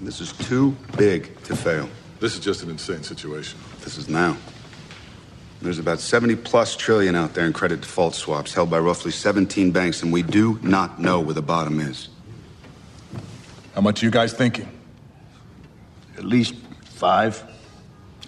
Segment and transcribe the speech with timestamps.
[0.00, 1.88] This is too big to fail.
[2.20, 3.58] This is just an insane situation.
[3.80, 4.36] This is now.
[5.62, 9.70] There's about 70 plus trillion out there in credit default swaps held by roughly 17
[9.70, 12.08] banks, and we do not know where the bottom is.
[13.74, 14.68] How much are you guys thinking?
[16.18, 17.42] At least five.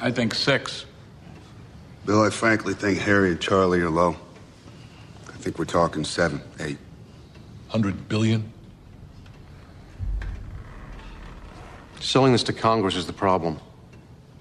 [0.00, 0.86] I think six.
[2.06, 4.16] Bill, I frankly think Harry and Charlie are low.
[5.28, 6.78] I think we're talking seven, eight.
[7.68, 8.52] Hundred billion?
[12.00, 13.58] Selling this to Congress is the problem.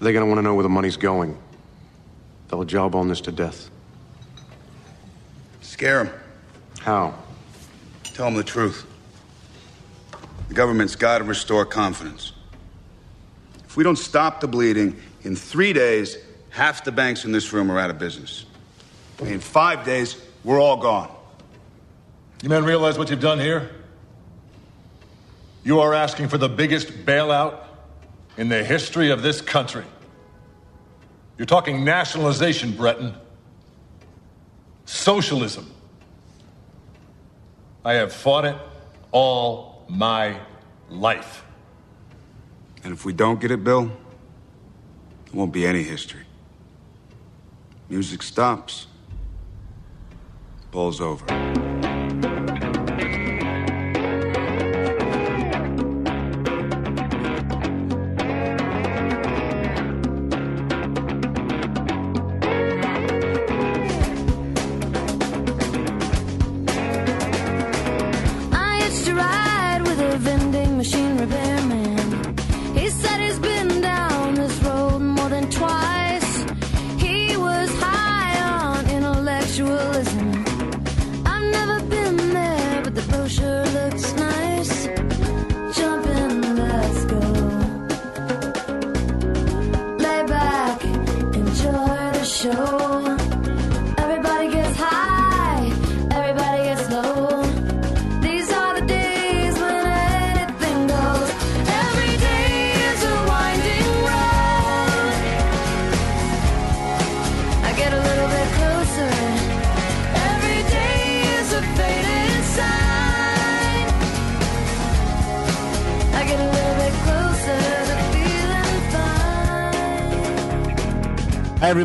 [0.00, 1.36] They're going to want to know where the money's going.
[2.48, 3.70] They'll job on this to death.
[5.60, 6.14] Scare them.
[6.80, 7.14] How?
[8.04, 8.86] Tell them the truth.
[10.48, 12.32] The government's got to restore confidence.
[13.66, 16.16] If we don't stop the bleeding, in three days,
[16.50, 18.46] half the banks in this room are out of business.
[19.20, 21.10] In five days, we're all gone.
[22.42, 23.70] You men realize what you've done here?
[25.68, 27.62] You are asking for the biggest bailout
[28.38, 29.84] in the history of this country.
[31.36, 33.12] You're talking nationalization, Bretton.
[34.86, 35.70] Socialism.
[37.84, 38.56] I have fought it
[39.12, 40.40] all my
[40.88, 41.44] life.
[42.82, 46.24] And if we don't get it, Bill, there won't be any history.
[47.90, 48.86] Music stops.
[50.70, 51.67] Ball's over.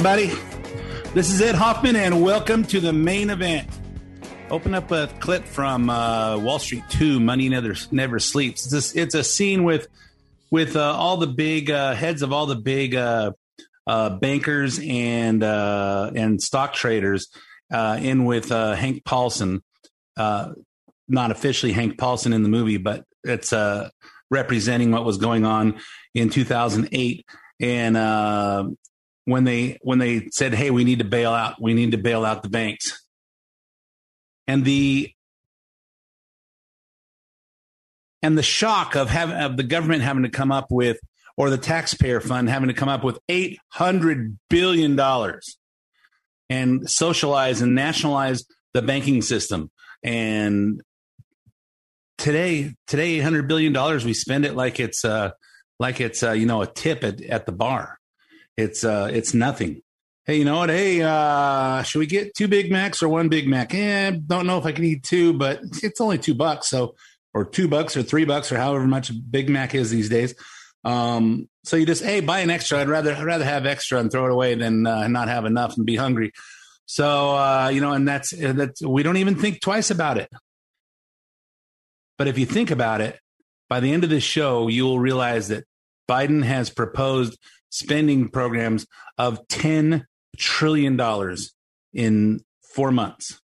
[0.06, 0.38] Everybody.
[1.14, 3.69] This is Ed Hoffman, and welcome to the main event.
[4.50, 8.74] Open up a clip from uh, Wall Street 2, Money Never, Never Sleeps.
[8.74, 9.88] It's a, it's a scene with
[10.52, 13.31] with uh, all the big uh, heads of all the big uh,
[13.88, 17.30] uh, bankers and uh, and stock traders
[17.72, 19.63] in with Hank Paulson.
[20.18, 23.53] Not officially Hank Paulson in the movie, but it's
[24.30, 25.80] representing what was going on
[26.13, 27.25] in 2008.
[27.59, 28.66] And uh,
[29.26, 31.62] when they when they said, "Hey, we need to bail out.
[31.62, 33.04] We need to bail out the banks,"
[34.48, 35.12] and the
[38.22, 40.98] and the shock of having of the government having to come up with
[41.36, 45.58] or the taxpayer fund having to come up with eight hundred billion dollars
[46.50, 49.72] and socialize and nationalize the banking system
[50.04, 50.82] and
[52.18, 55.32] today today 800 billion dollars we spend it like it's uh
[55.80, 58.00] like it's uh you know a tip at, at the bar
[58.58, 59.81] it's uh it's nothing.
[60.25, 60.69] Hey you know what?
[60.69, 63.74] Hey uh should we get two big macs or one big mac?
[63.74, 66.96] Eh don't know if i can eat two but it's only two bucks so
[67.34, 70.36] or two bucks or three bucks or however much big mac is these days.
[70.84, 72.80] Um so you just hey buy an extra.
[72.80, 75.78] I'd rather i'd rather have extra and throw it away than uh, not have enough
[75.78, 76.31] and be hungry.
[76.86, 80.30] So uh you know and that's that's we don't even think twice about it.
[82.18, 83.19] But if you think about it,
[83.69, 85.66] by the end of this show, you will realize that
[86.10, 87.38] Biden has proposed
[87.74, 88.86] spending programs
[89.18, 90.04] of $10
[90.38, 91.36] trillion
[91.92, 93.42] in four months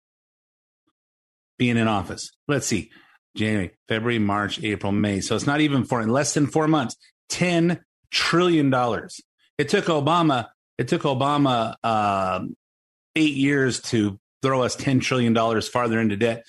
[1.58, 2.32] being in office.
[2.48, 2.90] Let's see
[3.36, 5.20] January, February, March, April, May.
[5.20, 6.96] So it's not even four, in less than four months,
[7.32, 7.80] $10
[8.10, 8.72] trillion.
[9.58, 10.48] It took Obama,
[10.78, 12.56] it took Obama um
[13.16, 16.44] eight years to throw us $10 trillion farther into debt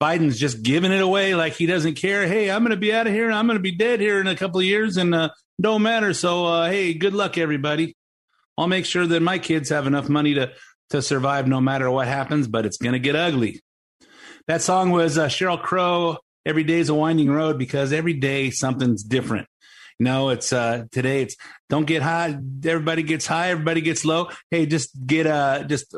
[0.00, 2.26] Biden's just giving it away like he doesn't care.
[2.26, 3.30] Hey, I'm going to be out of here.
[3.30, 6.14] I'm going to be dead here in a couple of years, and uh, don't matter.
[6.14, 7.96] So, uh, hey, good luck, everybody.
[8.56, 10.52] I'll make sure that my kids have enough money to
[10.90, 12.48] to survive no matter what happens.
[12.48, 13.60] But it's to get ugly.
[14.46, 16.18] That song was uh, Sheryl Crow.
[16.44, 19.46] Every day is a winding road because every day something's different.
[19.98, 21.36] You no, know, it's uh today it's
[21.68, 22.38] don't get high.
[22.64, 24.30] Everybody gets high, everybody gets low.
[24.50, 25.94] Hey, just get uh just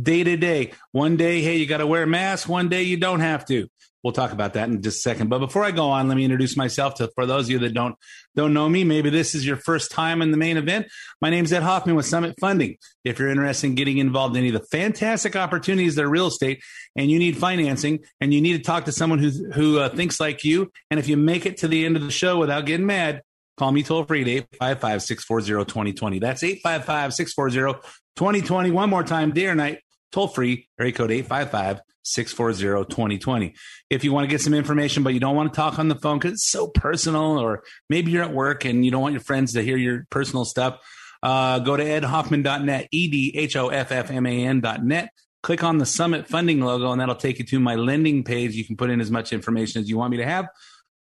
[0.00, 0.72] day to day.
[0.92, 2.48] One day, hey, you got to wear a mask.
[2.48, 3.68] One day, you don't have to.
[4.04, 5.28] We'll talk about that in just a second.
[5.28, 7.74] But before I go on, let me introduce myself to for those of you that
[7.74, 7.96] don't
[8.36, 8.84] don't know me.
[8.84, 10.86] Maybe this is your first time in the main event.
[11.20, 12.76] My name is Ed Hoffman with Summit Funding.
[13.04, 16.28] If you're interested in getting involved in any of the fantastic opportunities that are real
[16.28, 16.62] estate,
[16.94, 20.20] and you need financing, and you need to talk to someone who who uh, thinks
[20.20, 22.86] like you, and if you make it to the end of the show without getting
[22.86, 23.22] mad,
[23.58, 26.20] Call me toll free at 855 640 2020.
[26.20, 27.80] That's 855 640
[28.14, 28.70] 2020.
[28.70, 29.80] One more time, day or night,
[30.12, 31.80] toll free, area code 855
[32.12, 33.54] 640 2020.
[33.90, 35.94] If you want to get some information, but you don't want to talk on the
[35.94, 39.22] phone because it's so personal, or maybe you're at work and you don't want your
[39.22, 40.80] friends to hear your personal stuff,
[41.22, 45.10] uh, go to edhoffman.net, E D H O F F M A N.net.
[45.42, 48.54] Click on the Summit Funding logo, and that'll take you to my lending page.
[48.54, 50.48] You can put in as much information as you want me to have.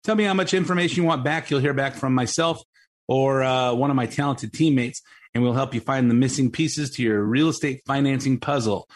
[0.04, 1.50] Tell me how much information you want back.
[1.50, 2.62] You'll hear back from myself
[3.08, 5.02] or uh, one of my talented teammates,
[5.34, 8.88] and we'll help you find the missing pieces to your real estate financing puzzle.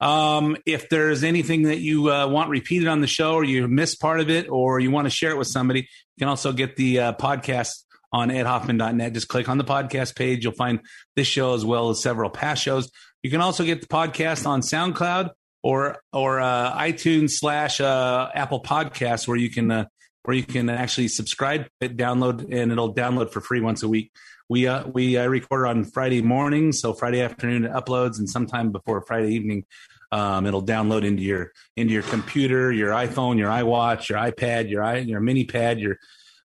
[0.00, 4.00] Um, if there's anything that you uh, want repeated on the show, or you missed
[4.00, 6.76] part of it, or you want to share it with somebody, you can also get
[6.76, 9.12] the uh, podcast on edhoffman.net.
[9.12, 10.44] Just click on the podcast page.
[10.44, 10.80] You'll find
[11.16, 12.90] this show as well as several past shows.
[13.22, 15.30] You can also get the podcast on SoundCloud
[15.62, 19.86] or or uh, iTunes slash uh, Apple Podcasts, where you can uh,
[20.22, 24.12] where you can actually subscribe, download, and it'll download for free once a week.
[24.48, 28.70] We uh, we uh, record on Friday morning, so Friday afternoon it uploads, and sometime
[28.70, 29.64] before Friday evening,
[30.12, 34.82] um, it'll download into your into your computer, your iPhone, your iWatch, your iPad, your
[34.82, 35.98] i your mini pad, your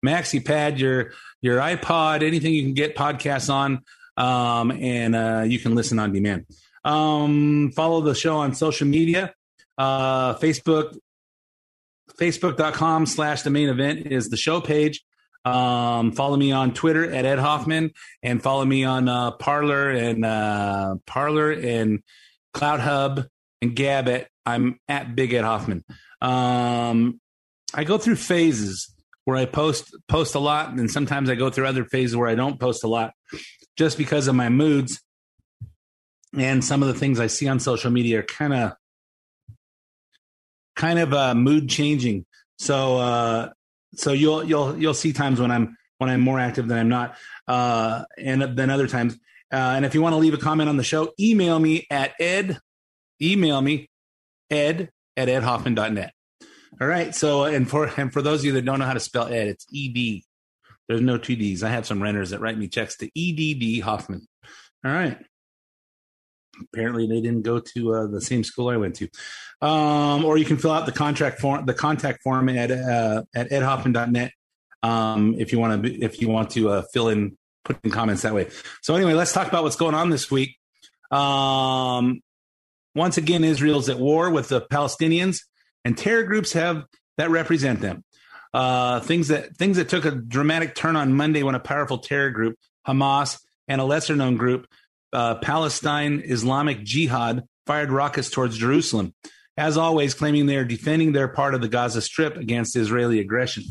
[0.04, 1.12] maxi pad, your
[1.42, 3.82] your iPod, anything you can get podcasts on,
[4.16, 6.46] um, and uh, you can listen on demand.
[6.84, 9.34] Um, follow the show on social media,
[9.76, 10.96] uh, Facebook,
[12.16, 15.04] facebook.com slash the main event is the show page.
[15.44, 17.92] Um, follow me on Twitter at Ed Hoffman
[18.22, 22.02] and follow me on uh, Parler and uh, Parler and
[22.54, 23.28] CloutHub
[23.62, 25.84] and Gab I'm at Big Ed Hoffman.
[26.20, 27.20] Um,
[27.74, 28.94] I go through phases
[29.24, 32.34] where I post post a lot, and sometimes I go through other phases where I
[32.34, 33.12] don't post a lot,
[33.76, 35.02] just because of my moods
[36.36, 38.72] and some of the things I see on social media are kind of
[40.76, 42.24] kind of uh, mood changing.
[42.58, 43.50] So uh,
[43.94, 47.16] so you'll you'll you'll see times when I'm when I'm more active than I'm not,
[47.46, 49.14] uh, and then other times.
[49.50, 52.12] Uh, and if you want to leave a comment on the show, email me at
[52.20, 52.58] ed,
[53.20, 53.88] email me
[54.50, 56.12] ed at edhoffman.net.
[56.80, 57.14] All right.
[57.14, 59.48] So and for and for those of you that don't know how to spell ed,
[59.48, 60.22] it's ed.
[60.86, 61.62] There's no two D's.
[61.62, 64.26] I have some renters that write me checks to EDD Hoffman.
[64.84, 65.18] All right
[66.62, 69.08] apparently they didn't go to uh, the same school I went to.
[69.60, 73.50] Um, or you can fill out the contract form, the contact form at uh, at
[73.50, 74.32] edhoffman.net
[74.82, 78.22] um, if you want to if you want to uh, fill in put in comments
[78.22, 78.48] that way.
[78.82, 80.56] So anyway, let's talk about what's going on this week.
[81.10, 82.20] Um,
[82.94, 85.40] once again, Israel's at war with the Palestinians,
[85.84, 86.84] and terror groups have
[87.16, 88.04] that represent them.
[88.54, 92.30] Uh, things that things that took a dramatic turn on Monday when a powerful terror
[92.30, 94.66] group, Hamas, and a lesser known group
[95.12, 99.14] uh, Palestine Islamic Jihad fired rockets towards Jerusalem,
[99.56, 103.64] as always, claiming they are defending their part of the Gaza Strip against Israeli aggression.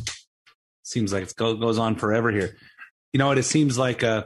[0.83, 2.55] Seems like it goes on forever here.
[3.13, 3.37] You know what?
[3.37, 4.25] It seems like uh,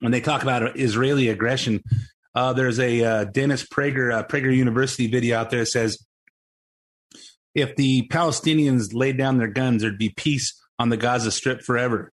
[0.00, 1.82] when they talk about Israeli aggression,
[2.34, 6.04] uh, there's a uh, Dennis Prager, uh, Prager University video out there that says
[7.54, 12.11] if the Palestinians laid down their guns, there'd be peace on the Gaza Strip forever.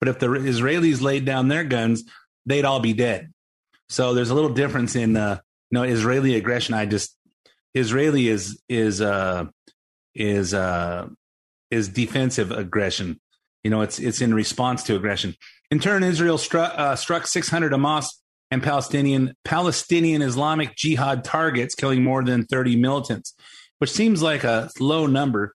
[0.00, 2.04] But if the Israelis laid down their guns,
[2.46, 3.32] they'd all be dead.
[3.88, 5.40] So there's a little difference in uh,
[5.70, 6.74] you know Israeli aggression.
[6.74, 7.16] I just
[7.74, 9.46] Israeli is is uh,
[10.14, 11.08] is uh,
[11.70, 13.20] is defensive aggression.
[13.62, 15.34] You know, it's it's in response to aggression.
[15.70, 18.06] In turn, Israel struck uh, struck 600 Hamas
[18.50, 23.34] and Palestinian Palestinian Islamic Jihad targets, killing more than 30 militants,
[23.78, 25.54] which seems like a low number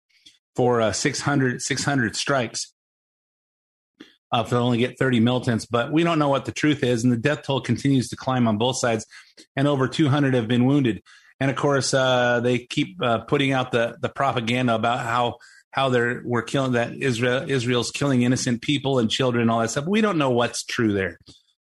[0.55, 2.74] for uh, 600 600 strikes
[4.35, 5.65] uh, if they only get 30 militants.
[5.65, 7.03] But we don't know what the truth is.
[7.03, 9.05] And the death toll continues to climb on both sides,
[9.55, 11.01] and over 200 have been wounded.
[11.39, 15.37] And of course, uh, they keep uh, putting out the, the propaganda about how
[15.71, 19.69] how they're we're killing that Israel Israel's killing innocent people and children and all that
[19.71, 19.85] stuff.
[19.85, 21.19] We don't know what's true there.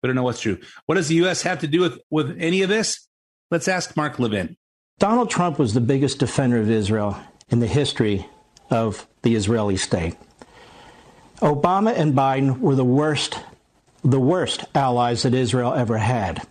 [0.03, 0.59] We don't know what's true.
[0.87, 1.43] What does the U.S.
[1.43, 3.07] have to do with with any of this?
[3.51, 4.57] Let's ask Mark Levin.
[4.99, 8.27] Donald Trump was the biggest defender of Israel in the history
[8.71, 10.17] of the Israeli state.
[11.41, 13.39] Obama and Biden were the worst,
[14.03, 16.47] the worst allies that Israel ever had.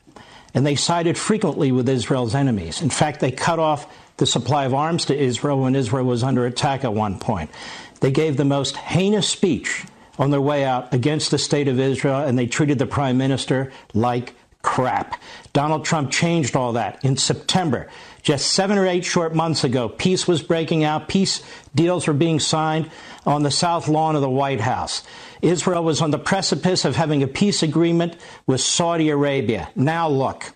[0.54, 2.82] And they sided frequently with Israel's enemies.
[2.82, 6.46] In fact, they cut off the supply of arms to Israel when Israel was under
[6.46, 7.52] attack at one point.
[8.00, 9.84] They gave the most heinous speech
[10.18, 13.72] on their way out against the state of Israel, and they treated the prime minister
[13.94, 15.22] like crap.
[15.54, 17.88] Donald Trump changed all that in September.
[18.24, 21.08] Just seven or eight short months ago, peace was breaking out.
[21.08, 21.42] Peace
[21.74, 22.90] deals were being signed
[23.28, 25.04] on the south lawn of the White House.
[25.42, 28.16] Israel was on the precipice of having a peace agreement
[28.48, 29.70] with Saudi Arabia.
[29.76, 30.54] Now look.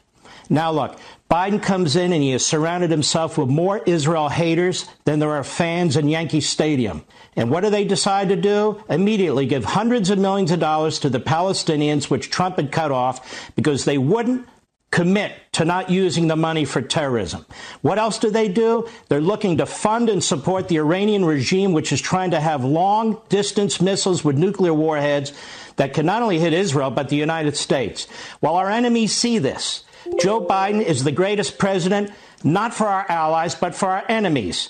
[0.50, 0.98] Now look.
[1.30, 5.44] Biden comes in and he has surrounded himself with more Israel haters than there are
[5.44, 7.04] fans in Yankee Stadium.
[7.36, 8.84] And what do they decide to do?
[8.90, 13.52] Immediately give hundreds of millions of dollars to the Palestinians, which Trump had cut off
[13.56, 14.48] because they wouldn't
[14.92, 17.46] commit to not using the money for terrorism.
[17.82, 18.88] What else do they do?
[19.08, 23.22] They're looking to fund and support the Iranian regime, which is trying to have long
[23.30, 25.32] distance missiles with nuclear warheads
[25.78, 28.06] that can not only hit Israel, but the United States.
[28.42, 29.84] While our enemies see this,
[30.20, 32.12] Joe Biden is the greatest president,
[32.44, 34.70] not for our allies, but for our enemies.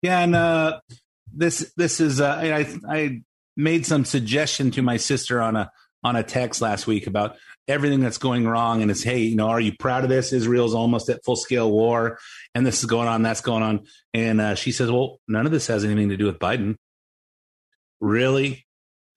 [0.00, 0.80] Yeah, and uh,
[1.32, 3.22] this this is uh, I I
[3.56, 5.72] made some suggestion to my sister on a
[6.04, 9.48] on a text last week about everything that's going wrong and it's hey you know
[9.48, 10.32] are you proud of this?
[10.32, 12.18] Israel's almost at full scale war
[12.54, 13.86] and this is going on that's going on.
[14.12, 16.76] And uh, she says well none of this has anything to do with biden.
[18.00, 18.66] Really?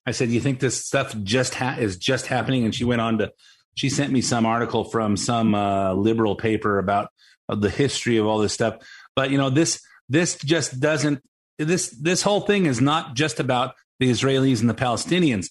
[0.06, 2.64] I said you think this stuff just ha- is just happening?
[2.64, 3.32] And she went on to
[3.74, 7.10] she sent me some article from some uh, liberal paper about
[7.48, 8.76] uh, the history of all this stuff.
[9.14, 11.22] But you know this this just doesn't
[11.58, 15.50] this this whole thing is not just about the israelis and the palestinians.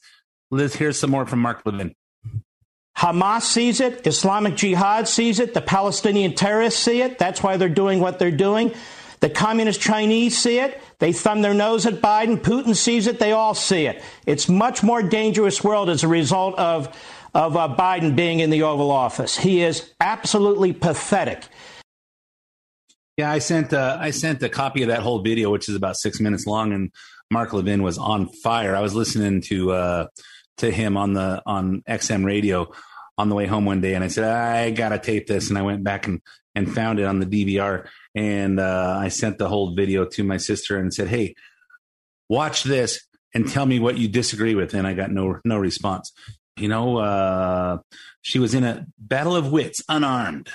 [0.49, 1.93] Let's hear some more from mark levin
[2.97, 7.19] Hamas sees it, Islamic Jihad sees it, the Palestinian terrorists see it.
[7.19, 8.73] That's why they're doing what they're doing.
[9.19, 10.81] The communist Chinese see it.
[10.99, 12.37] They thumb their nose at Biden.
[12.37, 13.19] Putin sees it.
[13.19, 14.03] They all see it.
[14.25, 16.95] It's much more dangerous world as a result of
[17.33, 19.37] of uh, Biden being in the Oval Office.
[19.37, 21.43] He is absolutely pathetic.
[23.17, 25.97] Yeah, I sent uh, I sent a copy of that whole video, which is about
[25.97, 26.91] six minutes long, and
[27.31, 28.75] Mark Levin was on fire.
[28.75, 30.07] I was listening to uh,
[30.57, 32.71] to him on the on XM radio
[33.17, 35.61] on the way home one day, and I said I gotta tape this, and I
[35.63, 36.21] went back and
[36.55, 40.37] and found it on the DVR, and uh, I sent the whole video to my
[40.37, 41.35] sister and said, "Hey,
[42.29, 43.01] watch this
[43.33, 46.11] and tell me what you disagree with." And I got no no response.
[46.57, 47.77] You know, uh,
[48.21, 50.49] she was in a battle of wits, unarmed.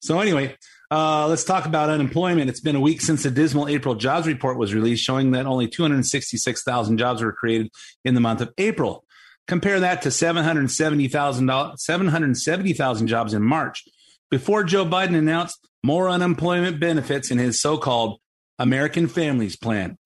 [0.00, 0.56] So anyway,
[0.90, 2.48] uh, let's talk about unemployment.
[2.48, 5.68] It's been a week since the dismal April jobs report was released, showing that only
[5.68, 7.70] 266,000 jobs were created
[8.04, 9.03] in the month of April.
[9.46, 13.84] Compare that to 770,000 770,000 jobs in March
[14.30, 18.18] before Joe Biden announced more unemployment benefits in his so-called
[18.58, 19.98] American Families Plan.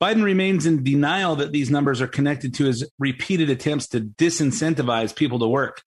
[0.00, 5.16] Biden remains in denial that these numbers are connected to his repeated attempts to disincentivize
[5.16, 5.82] people to work.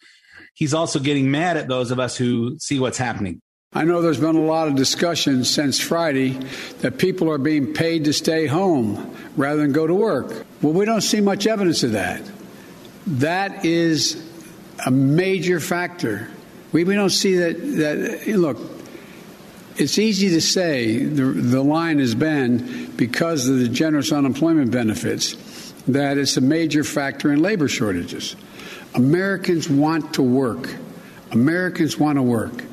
[0.56, 3.42] He's also getting mad at those of us who see what's happening.
[3.72, 6.32] I know there's been a lot of discussion since Friday
[6.80, 10.46] that people are being paid to stay home rather than go to work.
[10.62, 12.22] Well, we don't see much evidence of that.
[13.10, 14.24] That is
[14.86, 16.30] a major factor.
[16.72, 18.28] We, we don't see that, that.
[18.38, 18.60] Look,
[19.78, 25.74] it's easy to say the, the line has been because of the generous unemployment benefits
[25.88, 28.36] that it's a major factor in labor shortages.
[28.94, 30.76] Americans want to work.
[31.32, 32.64] Americans want to work.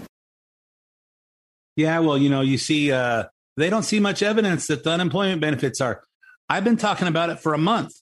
[1.76, 3.24] Yeah, well, you know, you see, uh,
[3.56, 6.02] they don't see much evidence that the unemployment benefits are.
[6.48, 7.92] I've been talking about it for a month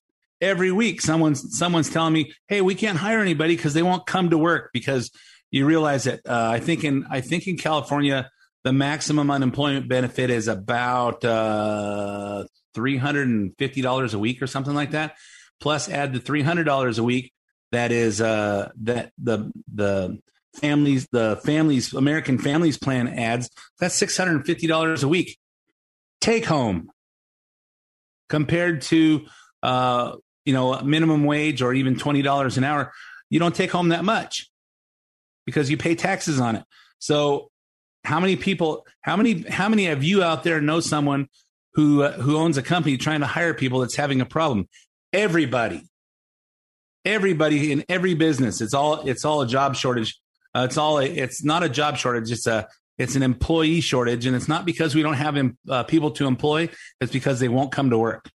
[0.44, 4.30] every week someone's someone's telling me, "Hey, we can't hire anybody because they won't come
[4.30, 5.10] to work." Because
[5.50, 8.30] you realize that uh, I think in I think in California
[8.62, 14.46] the maximum unemployment benefit is about uh, three hundred and fifty dollars a week or
[14.46, 15.16] something like that.
[15.60, 17.32] Plus, add the three hundred dollars a week
[17.72, 20.18] that is uh, that the the
[20.60, 23.50] families the families American Families Plan adds.
[23.80, 25.38] That's six hundred and fifty dollars a week
[26.24, 26.88] take home
[28.30, 29.26] compared to
[29.62, 32.92] uh, you know, minimum wage or even $20 an hour,
[33.30, 34.50] you don't take home that much
[35.46, 36.64] because you pay taxes on it.
[36.98, 37.50] So
[38.04, 41.28] how many people, how many, how many of you out there know someone
[41.74, 44.68] who, uh, who owns a company trying to hire people that's having a problem?
[45.12, 45.82] Everybody,
[47.04, 48.60] everybody in every business.
[48.60, 50.18] It's all, it's all a job shortage.
[50.54, 52.30] Uh, it's all, a, it's not a job shortage.
[52.30, 54.26] It's a, it's an employee shortage.
[54.26, 55.36] And it's not because we don't have
[55.68, 56.68] uh, people to employ.
[57.00, 58.30] It's because they won't come to work.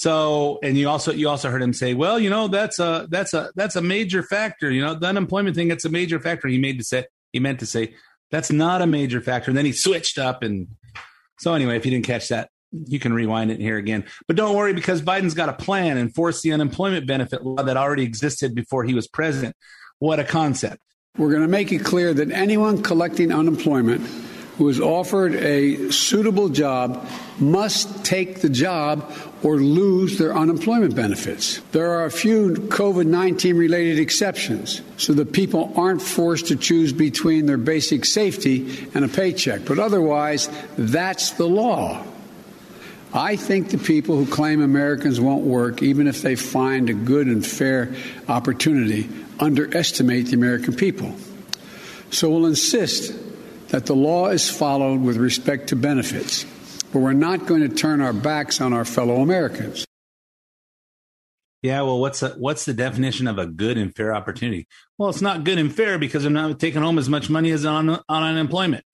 [0.00, 3.34] So, and you also you also heard him say, well, you know, that's a that's
[3.34, 4.70] a that's a major factor.
[4.70, 5.70] You know, the unemployment thing.
[5.70, 6.48] It's a major factor.
[6.48, 7.04] He made to say
[7.34, 7.94] He meant to say
[8.30, 9.50] that's not a major factor.
[9.50, 10.42] And then he switched up.
[10.42, 10.68] And
[11.38, 14.06] so, anyway, if you didn't catch that, you can rewind it here again.
[14.26, 17.76] But don't worry because Biden's got a plan and force the unemployment benefit law that
[17.76, 19.54] already existed before he was president.
[19.98, 20.80] What a concept.
[21.18, 24.00] We're going to make it clear that anyone collecting unemployment
[24.60, 29.10] who is offered a suitable job must take the job
[29.42, 31.60] or lose their unemployment benefits.
[31.72, 36.92] There are a few COVID 19 related exceptions so that people aren't forced to choose
[36.92, 39.64] between their basic safety and a paycheck.
[39.64, 42.04] But otherwise, that's the law.
[43.14, 47.28] I think the people who claim Americans won't work, even if they find a good
[47.28, 47.94] and fair
[48.28, 51.14] opportunity, underestimate the American people.
[52.10, 53.29] So we'll insist
[53.70, 56.44] that the law is followed with respect to benefits,
[56.92, 59.86] but we're not going to turn our backs on our fellow Americans.
[61.62, 64.66] Yeah, well, what's a, what's the definition of a good and fair opportunity?
[64.98, 67.64] Well, it's not good and fair because I'm not taking home as much money as
[67.64, 68.84] on on unemployment.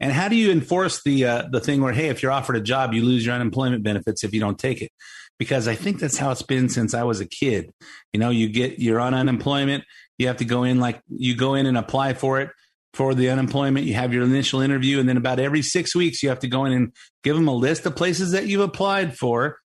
[0.00, 2.62] And how do you enforce the uh, the thing where hey, if you're offered a
[2.62, 4.90] job, you lose your unemployment benefits if you don't take it?
[5.38, 7.70] Because I think that's how it's been since I was a kid.
[8.14, 9.84] You know, you get you're on unemployment,
[10.16, 12.50] you have to go in like you go in and apply for it
[12.94, 13.86] for the unemployment.
[13.86, 16.64] You have your initial interview, and then about every six weeks, you have to go
[16.64, 16.92] in and
[17.24, 19.58] give them a list of places that you've applied for,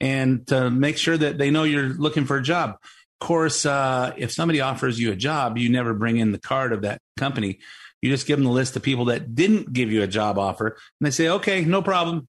[0.00, 2.70] and to make sure that they know you're looking for a job.
[2.72, 6.72] Of course, uh, if somebody offers you a job, you never bring in the card
[6.72, 7.60] of that company.
[8.02, 10.66] You just give them the list of people that didn't give you a job offer,
[10.66, 12.26] and they say, "Okay, no problem."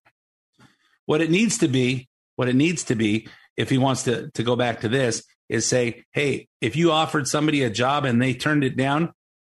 [1.06, 4.44] What it needs to be, what it needs to be, if he wants to to
[4.44, 8.34] go back to this, is say, "Hey, if you offered somebody a job and they
[8.34, 9.12] turned it down,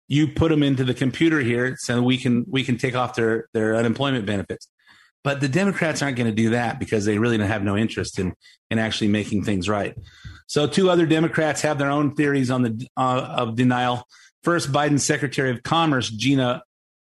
[0.08, 3.48] you put them into the computer here so we can we can take off their
[3.52, 4.68] their unemployment benefits.
[5.24, 8.18] But the democrats aren't going to do that because they really don't have no interest
[8.18, 8.34] in
[8.70, 9.96] in actually making things right.
[10.46, 14.06] So two other democrats have their own theories on the uh, of denial.
[14.42, 16.62] First biden's secretary of commerce gina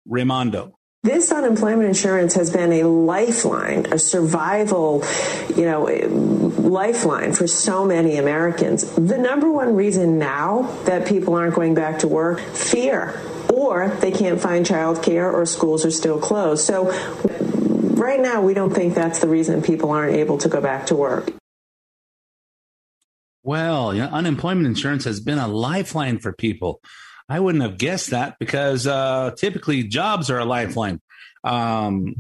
[0.08, 0.76] raimondo
[1.08, 5.04] this unemployment insurance has been a lifeline, a survival,
[5.56, 5.86] you know,
[6.60, 8.84] lifeline for so many Americans.
[8.91, 13.20] The number one reason now that people aren't going back to work, fear,
[13.54, 16.65] or they can't find childcare or schools are still closed.
[16.65, 16.91] So
[17.96, 20.96] right now we don't think that's the reason people aren't able to go back to
[20.96, 21.32] work.
[23.43, 26.82] Well, you know, unemployment insurance has been a lifeline for people.
[27.30, 31.02] I wouldn't have guessed that because uh, typically jobs are a lifeline.
[31.44, 32.16] Um,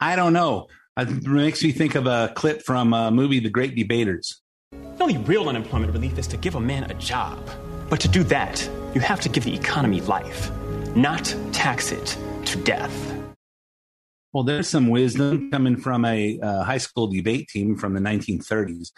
[0.00, 0.68] I don't know.
[0.96, 4.40] It makes me think of a clip from a movie, The Great Debaters.
[4.72, 7.48] The only real unemployment relief is to give a man a job.
[7.88, 10.50] But to do that, you have to give the economy life,
[10.96, 12.16] not tax it
[12.46, 13.14] to death.
[14.32, 18.90] Well, there's some wisdom coming from a uh, high school debate team from the 1930s.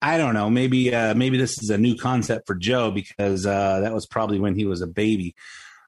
[0.00, 0.48] I don't know.
[0.48, 4.38] Maybe uh, maybe this is a new concept for Joe because uh, that was probably
[4.38, 5.34] when he was a baby.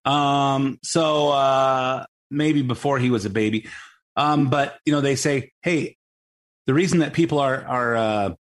[0.04, 3.68] Um, so uh, maybe before he was a baby.
[4.16, 5.96] Um, but you know, they say, hey,
[6.66, 8.34] the reason that people are are uh,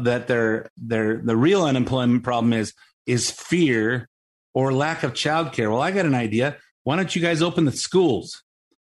[0.00, 2.72] that they're they're the real unemployment problem is
[3.06, 4.08] is fear
[4.54, 5.70] or lack of childcare.
[5.70, 6.56] Well, I got an idea.
[6.84, 8.42] Why don't you guys open the schools?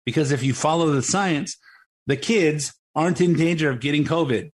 [0.05, 1.57] Because if you follow the science,
[2.07, 4.51] the kids aren't in danger of getting COVID.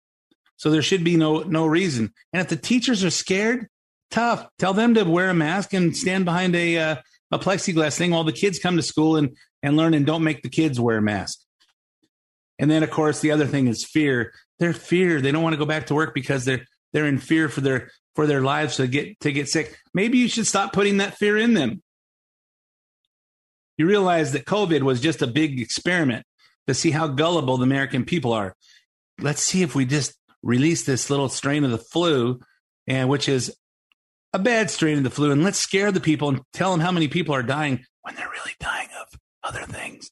[0.62, 2.12] So there should be no no reason.
[2.32, 3.66] And if the teachers are scared,
[4.12, 4.46] tough.
[4.60, 6.96] Tell them to wear a mask and stand behind a uh,
[7.32, 10.42] a plexiglass thing while the kids come to school and and learn and don't make
[10.42, 11.40] the kids wear a mask.
[12.60, 14.32] And then of course the other thing is fear.
[14.60, 15.20] They're fear.
[15.20, 17.90] They don't want to go back to work because they're they're in fear for their
[18.14, 19.76] for their lives to get to get sick.
[19.92, 21.82] Maybe you should stop putting that fear in them.
[23.76, 26.24] You realize that COVID was just a big experiment
[26.68, 28.54] to see how gullible the American people are.
[29.18, 32.40] Let's see if we just release this little strain of the flu,
[32.86, 33.54] and which is
[34.32, 36.92] a bad strain of the flu, and let's scare the people and tell them how
[36.92, 40.10] many people are dying when they're really dying of other things.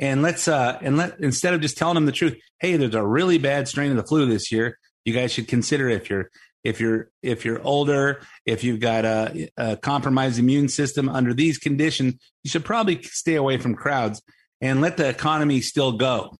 [0.00, 3.06] And let's uh and let instead of just telling them the truth, hey, there's a
[3.06, 4.78] really bad strain of the flu this year.
[5.04, 6.30] You guys should consider if you're
[6.64, 11.58] if you're if you're older, if you've got a, a compromised immune system under these
[11.58, 14.20] conditions, you should probably stay away from crowds
[14.60, 16.36] and let the economy still go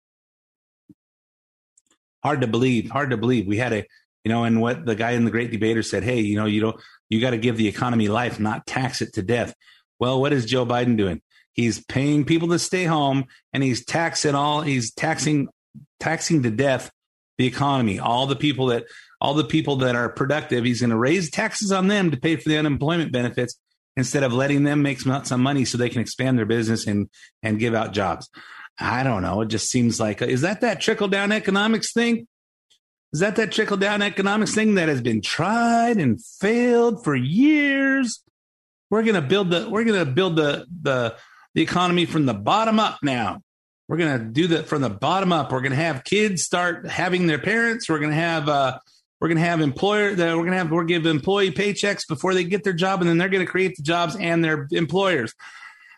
[2.25, 3.47] hard to believe, hard to believe.
[3.47, 3.85] We had a,
[4.25, 6.61] you know, and what the guy in the great debater said, hey, you know, you
[6.61, 9.55] don't, you got to give the economy life, not tax it to death.
[10.01, 11.21] Well, what is Joe Biden doing?
[11.53, 15.49] He's paying people to stay home and he's taxing all, he's taxing,
[16.01, 16.91] taxing to death
[17.39, 18.85] the economy, all the people that,
[19.21, 20.65] all the people that are productive.
[20.65, 23.59] He's going to raise taxes on them to pay for the unemployment benefits
[23.97, 27.09] instead of letting them make some, some money so they can expand their business and,
[27.43, 28.29] and give out jobs.
[28.79, 29.41] I don't know.
[29.41, 32.27] It just seems like is that that trickle down economics thing?
[33.13, 38.23] Is that that trickle down economics thing that has been tried and failed for years?
[38.91, 41.17] We're to build the we're to build the the
[41.55, 43.41] the economy from the bottom up now.
[43.89, 45.53] We're to do that from the bottom up.
[45.53, 47.89] We're to have kids start having their parents.
[47.89, 48.79] We're to have uh,
[49.21, 52.65] we're to have employer that we're to have we're give employee paychecks before they get
[52.65, 55.35] their job, and then they're to create the jobs and their employers.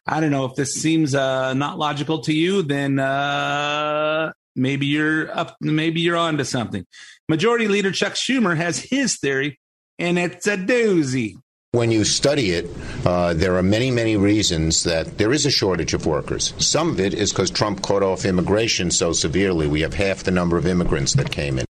[0.07, 2.63] I don't know if this seems uh, not logical to you.
[2.63, 5.57] Then uh, maybe you're up.
[5.61, 6.87] Maybe you're onto something.
[7.29, 9.59] Majority Leader Chuck Schumer has his theory,
[9.99, 11.35] and it's a doozy.
[11.73, 12.71] When you study it,
[13.05, 16.55] uh, there are many, many reasons that there is a shortage of workers.
[16.59, 19.67] Some of it is because Trump cut off immigration so severely.
[19.67, 21.67] We have half the number of immigrants that came in.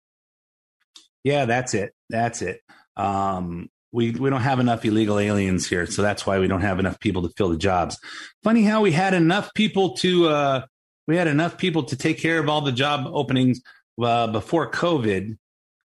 [1.22, 1.92] Yeah, that's it.
[2.08, 2.62] That's it.
[2.96, 6.78] Um, we we don't have enough illegal aliens here, so that's why we don't have
[6.78, 7.98] enough people to fill the jobs.
[8.42, 10.62] Funny how we had enough people to uh,
[11.06, 13.60] we had enough people to take care of all the job openings
[14.02, 15.36] uh, before COVID,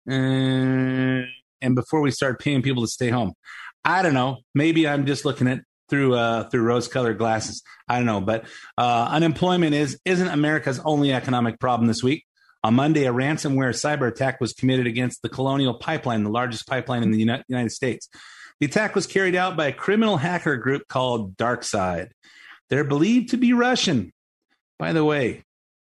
[0.09, 1.27] uh,
[1.63, 3.33] and before we started paying people to stay home.
[3.85, 4.39] I don't know.
[4.55, 7.63] Maybe I'm just looking at through uh, through rose colored glasses.
[7.89, 8.45] I don't know, but
[8.77, 12.25] uh, unemployment is isn't America's only economic problem this week.
[12.65, 17.03] On Monday, a ransomware cyber attack was committed against the Colonial Pipeline, the largest pipeline
[17.03, 18.09] in the United States.
[18.59, 22.09] The attack was carried out by a criminal hacker group called DarkSide.
[22.71, 24.15] They're believed to be Russian.
[24.79, 25.45] By the way,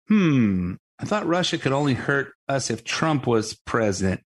[0.08, 4.20] hmm, I thought Russia could only hurt us if Trump was president.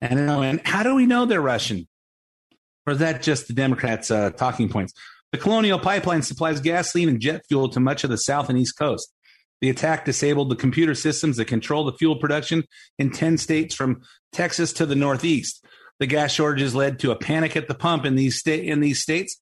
[0.00, 1.86] And, and how do we know they're Russian?
[2.86, 4.94] Or is that just the Democrats' uh, talking points?
[5.30, 8.78] The Colonial Pipeline supplies gasoline and jet fuel to much of the South and East
[8.78, 9.12] Coast.
[9.60, 12.64] The attack disabled the computer systems that control the fuel production
[12.98, 15.64] in 10 states from Texas to the Northeast.
[15.98, 19.02] The gas shortages led to a panic at the pump in these, sta- in these
[19.02, 19.40] states.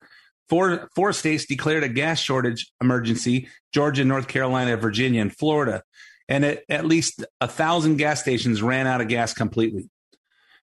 [0.48, 5.82] Four, four states declared a gas shortage emergency Georgia, North Carolina, Virginia, and Florida.
[6.28, 9.88] And at, at least a thousand gas stations ran out of gas completely.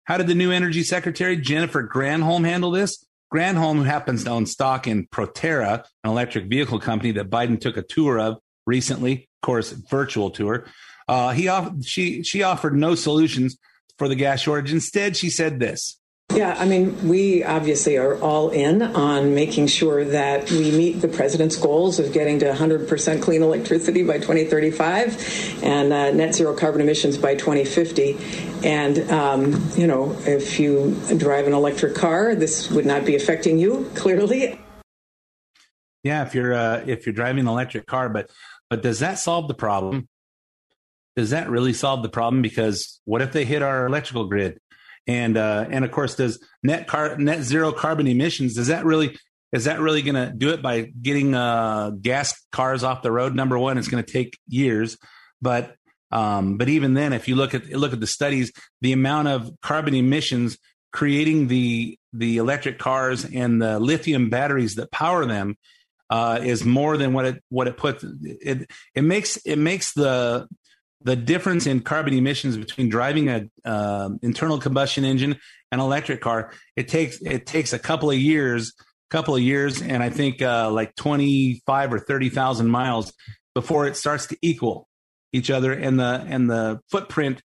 [0.05, 3.05] How did the new energy secretary, Jennifer Granholm, handle this?
[3.33, 7.77] Granholm, who happens to own stock in Proterra, an electric vehicle company that Biden took
[7.77, 8.39] a tour of
[8.71, 10.65] recently, of course, virtual tour.
[11.09, 13.59] Uh, he off- she she offered no solutions
[13.99, 14.73] for the gas shortage.
[14.73, 15.97] Instead, she said this.
[16.33, 21.09] Yeah, I mean, we obviously are all in on making sure that we meet the
[21.09, 26.81] president's goals of getting to 100% clean electricity by 2035 and uh, net zero carbon
[26.81, 28.17] emissions by 2050.
[28.63, 33.59] And, um, you know, if you drive an electric car, this would not be affecting
[33.59, 34.61] you, clearly.
[36.05, 38.31] Yeah, if you're uh, if you're driving an electric car, but
[38.71, 40.09] but does that solve the problem?
[41.17, 42.41] Does that really solve the problem?
[42.41, 44.59] Because what if they hit our electrical grid?
[45.07, 48.55] And uh, and of course, does net car net zero carbon emissions?
[48.55, 49.19] Does that really
[49.53, 53.35] is that really going to do it by getting uh, gas cars off the road?
[53.35, 54.97] Number one, it's going to take years,
[55.43, 55.75] but
[56.13, 59.51] um, but even then, if you look at look at the studies, the amount of
[59.63, 60.59] carbon emissions
[60.93, 65.57] creating the the electric cars and the lithium batteries that power them
[66.11, 68.05] uh, is more than what it what it puts.
[68.23, 70.49] It it makes it makes the
[71.03, 75.39] the difference in carbon emissions between driving a uh, internal combustion engine
[75.73, 76.53] and electric car.
[76.77, 78.75] It takes it takes a couple of years
[79.11, 83.13] couple of years and i think uh, like 25 or 30,000 miles
[83.55, 84.89] before it starts to equal
[85.33, 87.43] each other and the and the footprint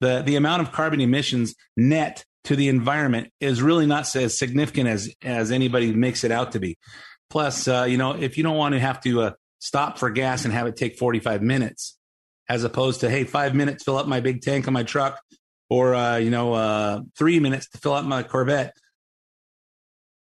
[0.00, 4.88] the the amount of carbon emissions net to the environment is really not as significant
[4.88, 6.78] as as anybody makes it out to be
[7.30, 10.44] Plus, uh, you know, if you don't want to have to uh, stop for gas
[10.44, 11.98] and have it take 45 minutes,
[12.48, 15.20] as opposed to, hey, five minutes, fill up my big tank on my truck,
[15.68, 18.74] or, uh, you know, uh, three minutes to fill up my Corvette,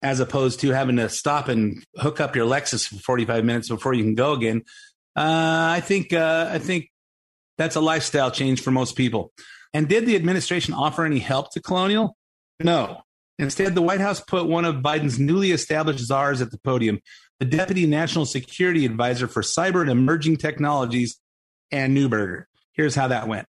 [0.01, 3.93] as opposed to having to stop and hook up your Lexus for 45 minutes before
[3.93, 4.63] you can go again.
[5.15, 6.89] Uh, I think, uh, I think
[7.57, 9.31] that's a lifestyle change for most people.
[9.73, 12.17] And did the administration offer any help to Colonial?
[12.59, 13.03] No.
[13.41, 16.99] Instead, the White House put one of Biden's newly established czars at the podium,
[17.39, 21.19] the Deputy National Security Advisor for Cyber and Emerging Technologies,
[21.71, 22.43] Anne Neuberger.
[22.73, 23.47] Here's how that went.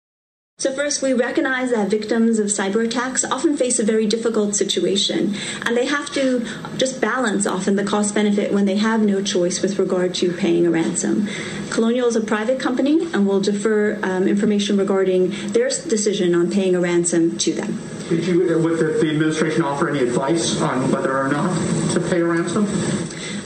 [0.60, 5.36] So, first, we recognize that victims of cyber attacks often face a very difficult situation,
[5.66, 6.46] and they have to
[6.76, 10.68] just balance often the cost benefit when they have no choice with regard to paying
[10.68, 11.30] a ransom.
[11.70, 16.76] Colonial is a private company and will defer um, information regarding their decision on paying
[16.76, 17.80] a ransom to them.
[18.10, 21.56] Did you, would the, the administration offer any advice on whether or not
[21.94, 22.66] to pay a ransom?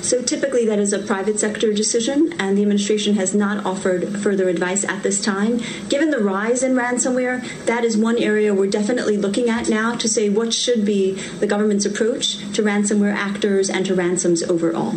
[0.04, 4.50] So typically that is a private sector decision, and the administration has not offered further
[4.50, 5.62] advice at this time.
[5.88, 10.10] Given the rise in ransomware, that is one area we're definitely looking at now to
[10.10, 14.96] say what should be the government's approach to ransomware actors and to ransoms overall.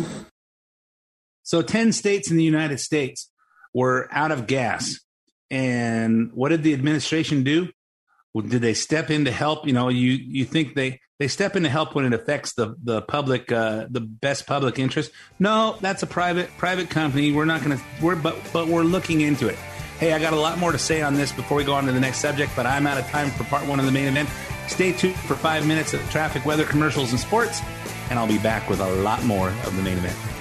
[1.43, 3.31] So 10 states in the United States
[3.73, 4.99] were out of gas.
[5.49, 7.69] And what did the administration do?
[8.35, 9.65] Did they step in to help?
[9.65, 12.75] You know, you you think they they step in to help when it affects the
[12.83, 15.11] the public uh, the best public interest?
[15.39, 17.31] No, that's a private private company.
[17.31, 19.57] We're not going to we're but but we're looking into it.
[19.99, 21.91] Hey, I got a lot more to say on this before we go on to
[21.91, 24.29] the next subject, but I'm out of time for part one of the main event.
[24.67, 27.61] Stay tuned for five minutes of traffic, weather, commercials, and sports,
[28.09, 30.36] and I'll be back with a lot more of the main event.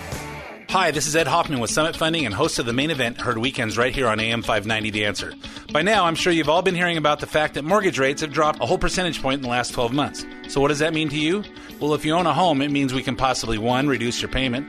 [0.70, 3.38] Hi, this is Ed Hoffman with Summit Funding and host of the main event, heard
[3.38, 5.32] weekends right here on AM 590 The Answer.
[5.72, 8.32] By now, I'm sure you've all been hearing about the fact that mortgage rates have
[8.32, 10.26] dropped a whole percentage point in the last 12 months.
[10.48, 11.44] So, what does that mean to you?
[11.78, 14.68] Well, if you own a home, it means we can possibly one, reduce your payment,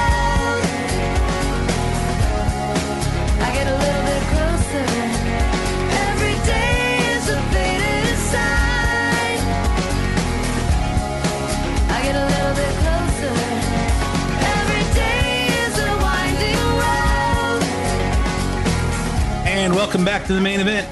[19.81, 20.87] Welcome back to the main event.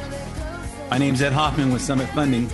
[0.89, 2.49] My name's Ed Hoffman with Summit Funding.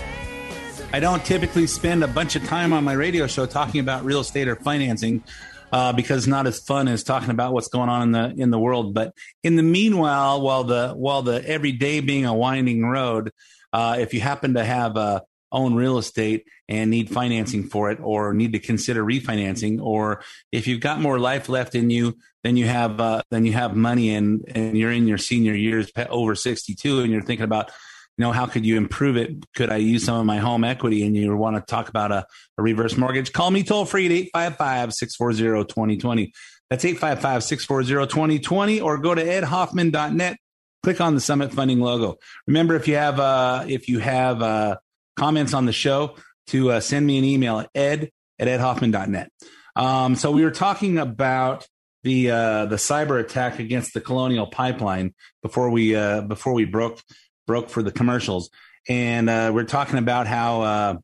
[0.91, 4.19] I don't typically spend a bunch of time on my radio show talking about real
[4.19, 5.23] estate or financing
[5.71, 8.51] uh, because it's not as fun as talking about what's going on in the in
[8.51, 8.93] the world.
[8.93, 13.31] But in the meanwhile, while the while the everyday being a winding road,
[13.71, 17.99] uh, if you happen to have uh, own real estate and need financing for it,
[18.01, 22.57] or need to consider refinancing, or if you've got more life left in you than
[22.57, 26.35] you have uh, than you have money, and and you're in your senior years, over
[26.35, 27.71] sixty two, and you're thinking about
[28.17, 29.45] you know, how could you improve it?
[29.55, 31.05] Could I use some of my home equity?
[31.05, 32.25] And you want to talk about a,
[32.57, 33.33] a reverse mortgage?
[33.33, 36.33] Call me toll free at 855 640 2020.
[36.69, 40.37] That's 855 640 2020 or go to edhoffman.net.
[40.83, 42.17] Click on the Summit Funding logo.
[42.47, 44.77] Remember, if you have uh, if you have uh,
[45.15, 46.15] comments on the show,
[46.47, 49.31] to uh, send me an email at ed at edhoffman.net.
[49.75, 51.67] Um, so we were talking about
[52.03, 57.01] the uh, the cyber attack against the Colonial Pipeline before we uh, before we broke
[57.47, 58.51] broke for the commercials,
[58.87, 60.97] and uh, we're talking about how uh,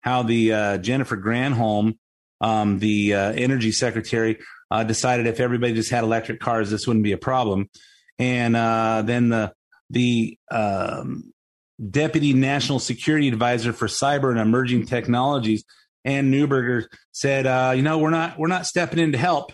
[0.00, 1.98] how the uh, Jennifer Granholm,
[2.40, 4.38] um, the uh, energy secretary,
[4.86, 7.68] decided if everybody just had electric cars, this wouldn't be a problem,
[8.18, 8.54] and
[9.06, 9.52] then the
[9.90, 11.32] the um,
[11.90, 15.64] deputy national security advisor for cyber and emerging technologies,
[16.04, 19.52] Anne Neuberger, said, uh, "You know, we're not we're not stepping in to help.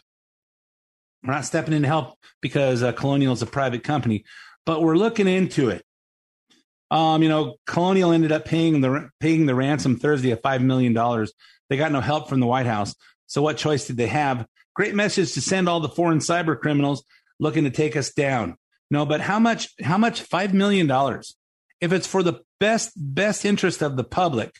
[1.22, 4.24] We're not stepping in to help because uh, Colonial is a private company,
[4.64, 5.84] but we're looking into it."
[6.90, 10.92] Um, you know, Colonial ended up paying the paying the ransom Thursday of five million
[10.92, 11.32] dollars.
[11.68, 12.94] They got no help from the White House.
[13.26, 14.46] So what choice did they have?
[14.74, 17.04] Great message to send all the foreign cyber criminals
[17.38, 18.56] looking to take us down.
[18.90, 19.68] No, but how much?
[19.82, 20.22] How much?
[20.22, 21.36] Five million dollars.
[21.80, 24.54] If it's for the best best interest of the public,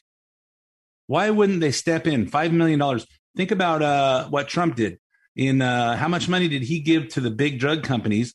[1.06, 2.28] why wouldn't they step in?
[2.28, 3.06] Five million dollars.
[3.36, 4.98] Think about uh, what Trump did.
[5.36, 8.34] In uh, how much money did he give to the big drug companies,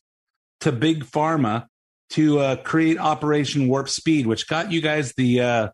[0.60, 1.66] to big pharma,
[2.10, 5.68] to uh, create Operation Warp Speed, which got you guys the uh,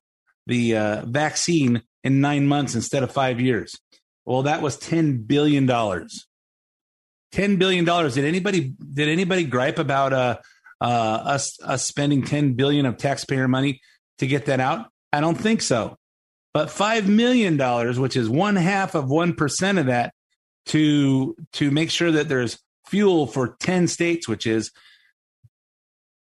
[0.46, 3.78] the uh, vaccine in nine months instead of five years.
[4.24, 6.26] Well, that was ten billion dollars.
[7.32, 8.14] Ten billion dollars.
[8.14, 10.38] Did anybody did anybody gripe about uh,
[10.86, 13.80] us us spending ten billion of taxpayer money
[14.18, 14.86] to get that out?
[15.12, 15.96] I don't think so.
[16.52, 20.12] But five million dollars, which is one half of one percent of that,
[20.66, 24.70] to to make sure that there's fuel for ten states, which is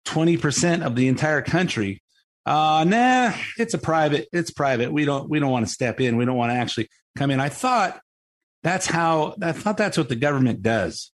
[0.05, 2.01] 20% of the entire country
[2.45, 6.17] uh nah it's a private it's private we don't we don't want to step in
[6.17, 7.99] we don't want to actually come in i thought
[8.63, 11.11] that's how i thought that's what the government does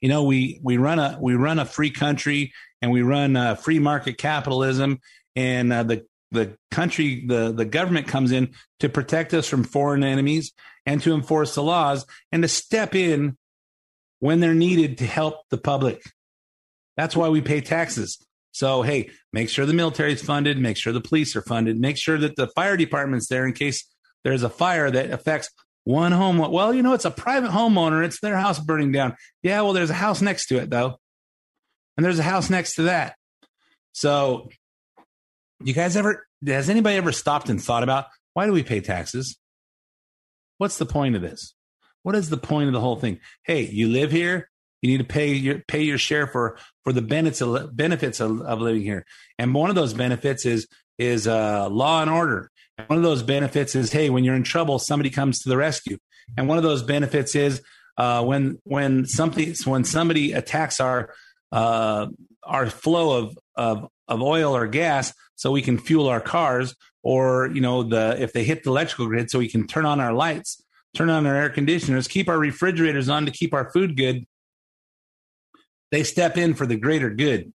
[0.00, 3.54] you know we we run a we run a free country and we run uh,
[3.54, 5.00] free market capitalism
[5.34, 10.04] and uh, the the country the the government comes in to protect us from foreign
[10.04, 10.52] enemies
[10.84, 13.36] and to enforce the laws and to step in
[14.20, 16.02] when they're needed to help the public
[16.96, 18.18] that's why we pay taxes.
[18.52, 21.98] So, hey, make sure the military is funded, make sure the police are funded, make
[21.98, 23.86] sure that the fire department's there in case
[24.24, 25.50] there's a fire that affects
[25.86, 26.38] One home.
[26.38, 28.04] Well, you know, it's a private homeowner.
[28.04, 29.16] It's their house burning down.
[29.44, 30.98] Yeah, well, there's a house next to it, though.
[31.96, 33.14] And there's a house next to that.
[33.92, 34.48] So,
[35.62, 39.38] you guys ever, has anybody ever stopped and thought about why do we pay taxes?
[40.58, 41.54] What's the point of this?
[42.02, 43.20] What is the point of the whole thing?
[43.44, 44.50] Hey, you live here.
[44.82, 48.40] You need to pay your pay your share for for the benefits of benefits of,
[48.40, 49.06] of living here.
[49.38, 50.66] And one of those benefits is
[50.98, 52.50] is uh, law and order.
[52.86, 55.98] One of those benefits is hey, when you're in trouble, somebody comes to the rescue.
[56.36, 57.62] And one of those benefits is
[57.96, 61.14] uh, when when something when somebody attacks our
[61.52, 62.08] uh,
[62.42, 67.48] our flow of, of of oil or gas, so we can fuel our cars, or
[67.52, 70.12] you know the if they hit the electrical grid, so we can turn on our
[70.12, 70.62] lights,
[70.94, 74.26] turn on our air conditioners, keep our refrigerators on to keep our food good.
[75.90, 77.52] They step in for the greater good.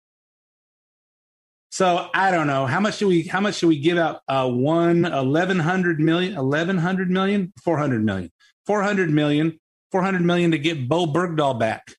[1.71, 4.23] So I don't know how much do we how much do we give out?
[4.27, 8.33] Uh, one eleven hundred million, eleven hundred million, four hundred million,
[8.67, 9.61] four hundred million,
[9.93, 11.95] four hundred million to get Bowe Bergdahl back.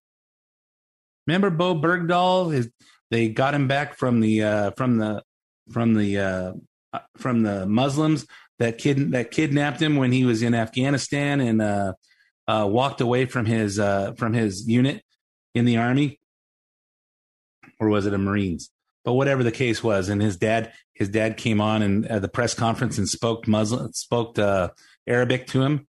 [1.25, 2.53] Remember Bowe Bergdahl?
[2.53, 2.69] His,
[3.11, 5.23] they got him back from the uh, from the
[5.71, 6.53] from the uh,
[7.17, 8.25] from the Muslims
[8.59, 11.93] that kid that kidnapped him when he was in Afghanistan and uh,
[12.47, 15.01] uh, walked away from his uh, from his unit
[15.55, 16.19] in the army,
[17.79, 18.69] or was it a Marines?
[19.03, 22.53] But whatever the case was, and his dad his dad came on and the press
[22.53, 24.69] conference and spoke Muslim spoke uh,
[25.07, 25.87] Arabic to him.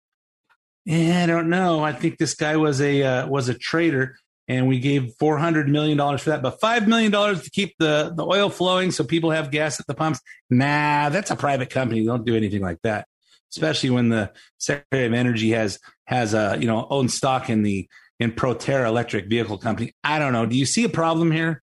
[0.84, 1.82] Yeah, I don't know.
[1.82, 4.16] I think this guy was a uh, was a traitor,
[4.48, 7.74] and we gave four hundred million dollars for that, but five million dollars to keep
[7.78, 10.20] the the oil flowing so people have gas at the pumps.
[10.48, 12.04] Nah, that's a private company.
[12.04, 13.06] Don't do anything like that,
[13.52, 17.88] especially when the Secretary of Energy has has a you know owns stock in the
[18.18, 19.92] in Proterra Electric Vehicle Company.
[20.02, 20.46] I don't know.
[20.46, 21.62] Do you see a problem here?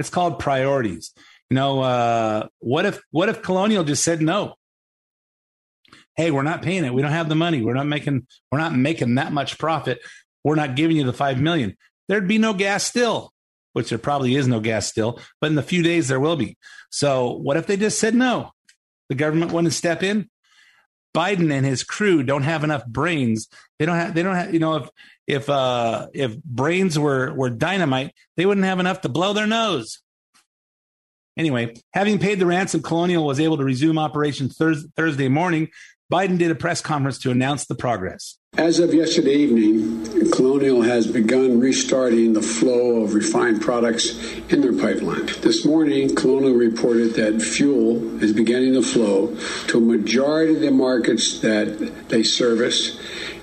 [0.00, 1.12] It's called priorities.
[1.50, 4.54] You know, uh, what if what if Colonial just said no?
[6.16, 6.94] Hey, we're not paying it.
[6.94, 7.62] We don't have the money.
[7.62, 10.00] We're not making we're not making that much profit.
[10.42, 11.76] We're not giving you the five million.
[12.08, 13.32] There'd be no gas still,
[13.72, 16.56] which there probably is no gas still, but in a few days there will be.
[16.90, 18.52] So what if they just said no?
[19.08, 20.30] The government wouldn't step in.
[21.14, 23.48] Biden and his crew don't have enough brains.
[23.78, 24.14] They don't have.
[24.14, 24.54] They don't have.
[24.54, 24.88] You know, if
[25.30, 30.00] if uh, if brains were were dynamite, they wouldn't have enough to blow their nose.
[31.36, 35.68] Anyway, having paid the ransom, Colonial was able to resume operation Thurs- Thursday morning.
[36.12, 38.36] Biden did a press conference to announce the progress.
[38.58, 44.72] As of yesterday evening, Colonial has begun restarting the flow of refined products in their
[44.72, 45.26] pipeline.
[45.40, 49.36] This morning, Colonial reported that fuel is beginning to flow
[49.68, 52.98] to a majority of the markets that they service,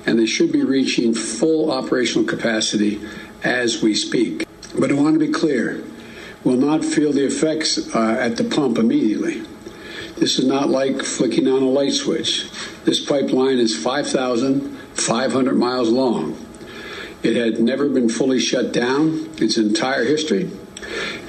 [0.07, 2.99] and they should be reaching full operational capacity
[3.43, 4.47] as we speak.
[4.79, 5.83] But I want to be clear
[6.43, 9.43] we will not feel the effects uh, at the pump immediately.
[10.15, 12.49] This is not like flicking on a light switch.
[12.85, 16.37] This pipeline is 5,500 miles long.
[17.21, 20.49] It had never been fully shut down its entire history.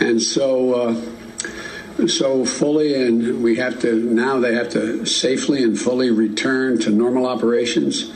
[0.00, 5.78] And so, uh, so fully, and we have to now they have to safely and
[5.78, 8.12] fully return to normal operations.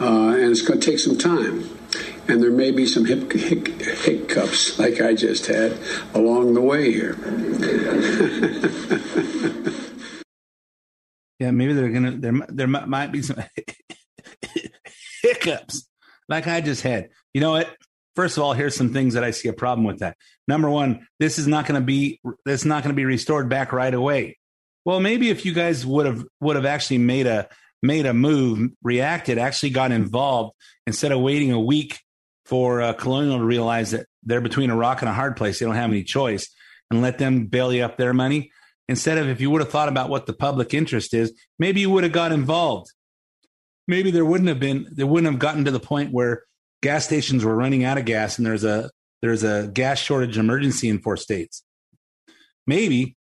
[0.00, 1.68] Uh, and it's going to take some time.
[2.28, 5.78] And there may be some hic- hic- hiccups, like I just had,
[6.14, 7.16] along the way here.
[11.38, 13.42] Yeah, maybe they're gonna there there might, be some
[15.22, 15.88] hiccups
[16.28, 17.10] like I just had.
[17.34, 17.74] You know what?
[18.14, 20.16] First of all, here's some things that I see a problem with that.
[20.48, 23.50] Number one, this is not going to be this is not going to be restored
[23.50, 24.38] back right away.
[24.86, 27.48] Well, maybe if you guys would have would have actually made a
[27.86, 30.54] made a move, reacted, actually got involved
[30.86, 32.00] instead of waiting a week
[32.44, 35.58] for uh, Colonial to realize that they're between a rock and a hard place.
[35.58, 36.48] They don't have any choice,
[36.90, 38.50] and let them bail you up their money
[38.88, 41.90] instead of if you would have thought about what the public interest is, maybe you
[41.90, 42.92] would have got involved.
[43.88, 46.44] Maybe there wouldn't have been there wouldn't have gotten to the point where
[46.82, 48.90] gas stations were running out of gas and there's a
[49.22, 51.62] there's a gas shortage emergency in four states.
[52.66, 53.16] Maybe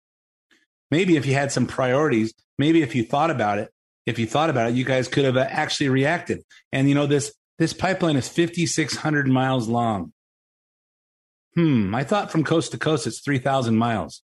[0.91, 3.71] maybe if you had some priorities, maybe if you thought about it,
[4.07, 6.43] if you thought about it, you guys could have actually reacted.
[6.73, 10.13] And you know this this pipeline is 5600 miles long.
[11.55, 14.23] Hmm, I thought from coast to coast it's 3000 miles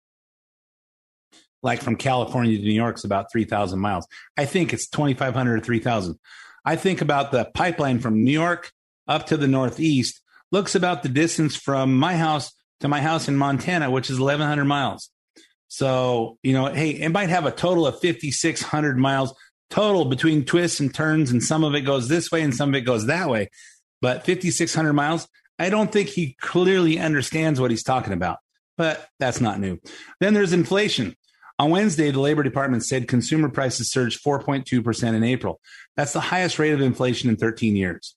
[1.63, 4.07] like from California to New York is about 3,000 miles.
[4.37, 6.19] I think it's 2,500 or 3,000.
[6.65, 8.73] I think about the pipeline from New York
[9.07, 10.21] up to the Northeast
[10.53, 14.65] looks about the distance from my house to my house in Montana, which is 1,100
[14.65, 15.11] miles.
[15.67, 19.35] So, you know, hey, it might have a total of 5,600 miles
[19.71, 22.75] total between twists and turns, and some of it goes this way and some of
[22.75, 23.51] it goes that way.
[24.01, 28.39] But 5,600 miles, I don't think he clearly understands what he's talking about,
[28.77, 29.79] but that's not new.
[30.21, 31.17] Then there's inflation.
[31.59, 35.61] On Wednesday, the Labor Department said consumer prices surged 4.2% in April.
[35.97, 38.15] That's the highest rate of inflation in 13 years.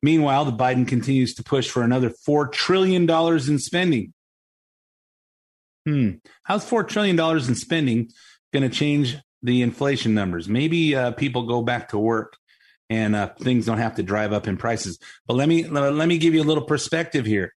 [0.00, 4.12] Meanwhile, the Biden continues to push for another $4 trillion in spending.
[5.84, 6.10] Hmm.
[6.44, 8.10] How's $4 trillion in spending
[8.52, 10.48] going to change the inflation numbers?
[10.48, 12.36] Maybe uh, people go back to work
[12.90, 14.98] and uh, things don't have to drive up in prices.
[15.26, 17.54] But let me let me give you a little perspective here.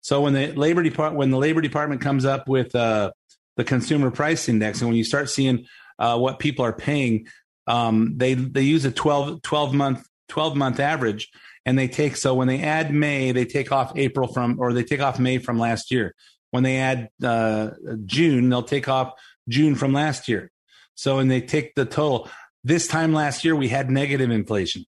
[0.00, 3.12] So when the labor department when the labor department comes up with uh,
[3.56, 5.66] the consumer price index, and when you start seeing
[5.98, 7.26] uh, what people are paying,
[7.66, 11.30] um, they they use a 12, 12 month twelve month average,
[11.64, 14.84] and they take so when they add May, they take off April from or they
[14.84, 16.14] take off May from last year.
[16.50, 17.70] When they add uh,
[18.04, 19.12] June, they'll take off
[19.48, 20.50] June from last year.
[20.96, 22.28] So and they take the total.
[22.64, 24.84] This time last year, we had negative inflation.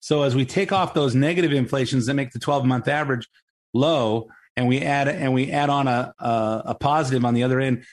[0.00, 3.28] So as we take off those negative inflations that make the 12 month average
[3.72, 7.60] low, and we add and we add on a, a, a positive on the other
[7.60, 7.84] end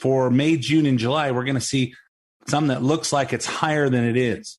[0.00, 1.94] for May, June, and July, we're going to see
[2.46, 4.58] something that looks like it's higher than it is.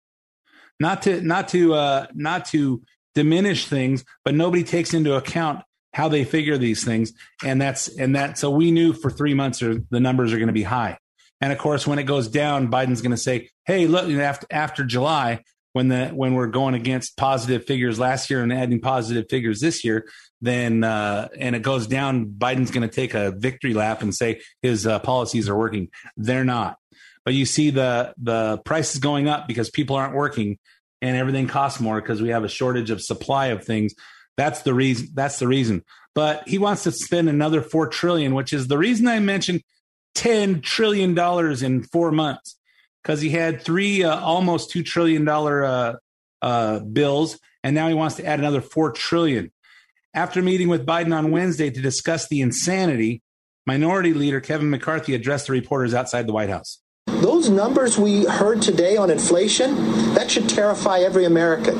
[0.79, 2.81] Not to not to uh, not to
[3.13, 8.15] diminish things, but nobody takes into account how they figure these things, and that's and
[8.15, 8.37] that.
[8.37, 10.97] So we knew for three months or the numbers are going to be high.
[11.41, 14.85] And of course, when it goes down, Biden's going to say, "Hey, look, after after
[14.85, 15.41] July,
[15.75, 19.83] when the when we're going against positive figures last year and adding positive figures this
[19.83, 20.07] year,
[20.41, 24.39] then uh, and it goes down, Biden's going to take a victory lap and say
[24.61, 25.89] his uh, policies are working.
[26.15, 26.77] They're not.
[27.25, 30.59] But you see the the prices going up because people aren't working
[31.01, 33.93] and everything costs more because we have a shortage of supply of things.
[34.37, 35.09] That's the reason.
[35.13, 35.83] That's the reason.
[36.13, 39.61] But he wants to spend another four trillion, which is the reason I mentioned
[40.15, 42.57] ten trillion dollars in four months
[43.03, 45.93] because he had three uh, almost two trillion dollar uh,
[46.41, 49.51] uh, bills, and now he wants to add another four trillion.
[50.15, 53.21] After meeting with Biden on Wednesday to discuss the insanity,
[53.67, 56.79] Minority Leader Kevin McCarthy addressed the reporters outside the White House.
[57.21, 59.75] Those numbers we heard today on inflation,
[60.13, 61.75] that should terrify every American.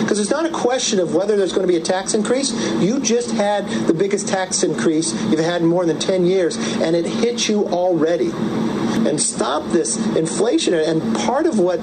[0.00, 2.52] Because it's not a question of whether there's going to be a tax increase.
[2.80, 6.96] You just had the biggest tax increase you've had in more than 10 years, and
[6.96, 8.30] it hit you already.
[8.30, 10.74] And stop this inflation.
[10.74, 11.80] And part of what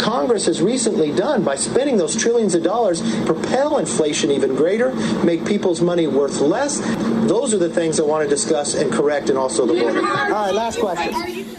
[0.00, 4.92] Congress has recently done by spending those trillions of dollars, propel inflation even greater,
[5.24, 6.80] make people's money worth less.
[7.28, 10.00] Those are the things I want to discuss and correct, and also the border.
[10.00, 11.55] All right, last question.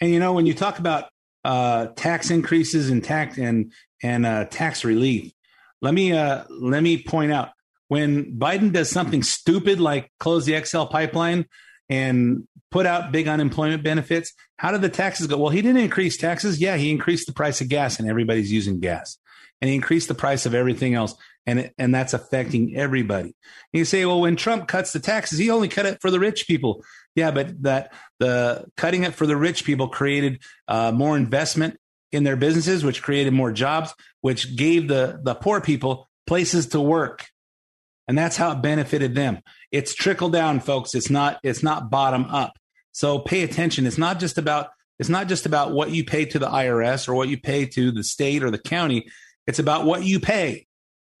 [0.00, 1.08] And you know, when you talk about
[1.44, 3.72] uh, tax increases and tax and
[4.02, 5.32] and uh, tax relief,
[5.80, 7.50] let me uh, let me point out
[7.88, 11.46] when Biden does something stupid like close the XL pipeline
[11.88, 15.38] and put out big unemployment benefits, how did the taxes go?
[15.38, 16.60] Well, he didn't increase taxes.
[16.60, 19.16] Yeah, he increased the price of gas, and everybody's using gas,
[19.60, 21.14] and he increased the price of everything else,
[21.46, 23.28] and and that's affecting everybody.
[23.28, 26.20] And you say, well, when Trump cuts the taxes, he only cut it for the
[26.20, 26.84] rich people.
[27.14, 31.78] Yeah, but that the cutting it for the rich people created uh, more investment
[32.12, 36.80] in their businesses, which created more jobs, which gave the the poor people places to
[36.80, 37.26] work,
[38.06, 39.40] and that's how it benefited them.
[39.72, 40.94] It's trickle down, folks.
[40.94, 42.52] It's not it's not bottom up.
[42.92, 43.86] So pay attention.
[43.86, 47.14] It's not just about it's not just about what you pay to the IRS or
[47.14, 49.08] what you pay to the state or the county.
[49.46, 50.66] It's about what you pay.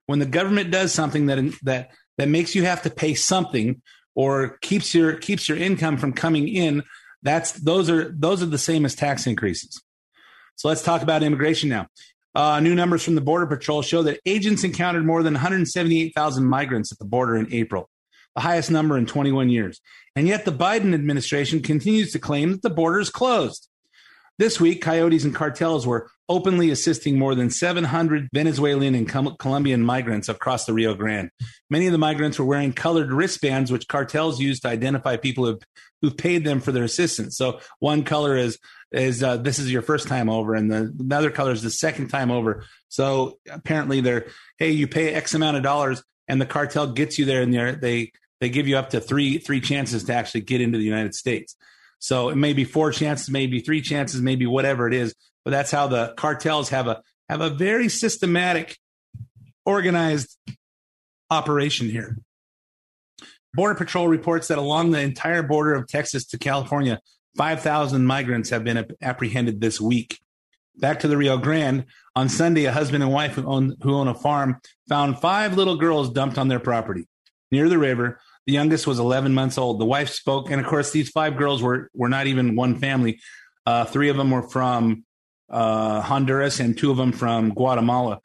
[0.06, 3.82] When the government does something that that that makes you have to pay something
[4.18, 6.82] or keeps your keeps your income from coming in
[7.22, 9.80] that's those are those are the same as tax increases.
[10.56, 11.86] So let's talk about immigration now.
[12.34, 16.92] Uh, new numbers from the border patrol show that agents encountered more than 178000 migrants
[16.92, 17.88] at the border in april
[18.34, 19.80] the highest number in 21 years.
[20.14, 23.68] And yet the biden administration continues to claim that the border is closed
[24.38, 29.08] this week, coyotes and cartels were openly assisting more than 700 Venezuelan and
[29.38, 31.30] Colombian migrants across the Rio Grande.
[31.70, 35.62] Many of the migrants were wearing colored wristbands, which cartels use to identify people who've,
[36.02, 37.36] who've paid them for their assistance.
[37.36, 38.58] So one color is
[38.90, 42.08] is uh, this is your first time over, and the other color is the second
[42.08, 42.64] time over.
[42.88, 44.28] So apparently, they're
[44.58, 48.12] hey, you pay X amount of dollars, and the cartel gets you there, and they
[48.40, 51.54] they give you up to three three chances to actually get into the United States.
[51.98, 55.14] So it may be four chances, maybe three chances, maybe whatever it is.
[55.44, 58.78] But that's how the cartels have a have a very systematic,
[59.64, 60.36] organized
[61.30, 62.18] operation here.
[63.54, 67.00] Border Patrol reports that along the entire border of Texas to California,
[67.36, 70.20] 5,000 migrants have been apprehended this week.
[70.76, 74.08] Back to the Rio Grande, on Sunday, a husband and wife who own, who own
[74.08, 77.06] a farm found five little girls dumped on their property
[77.50, 79.78] near the river the youngest was 11 months old.
[79.78, 83.20] The wife spoke, and of course, these five girls were were not even one family.
[83.66, 85.04] Uh, three of them were from
[85.50, 88.20] uh, Honduras, and two of them from Guatemala.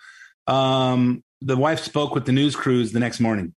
[0.47, 3.53] Um, the wife spoke with the news crews the next morning.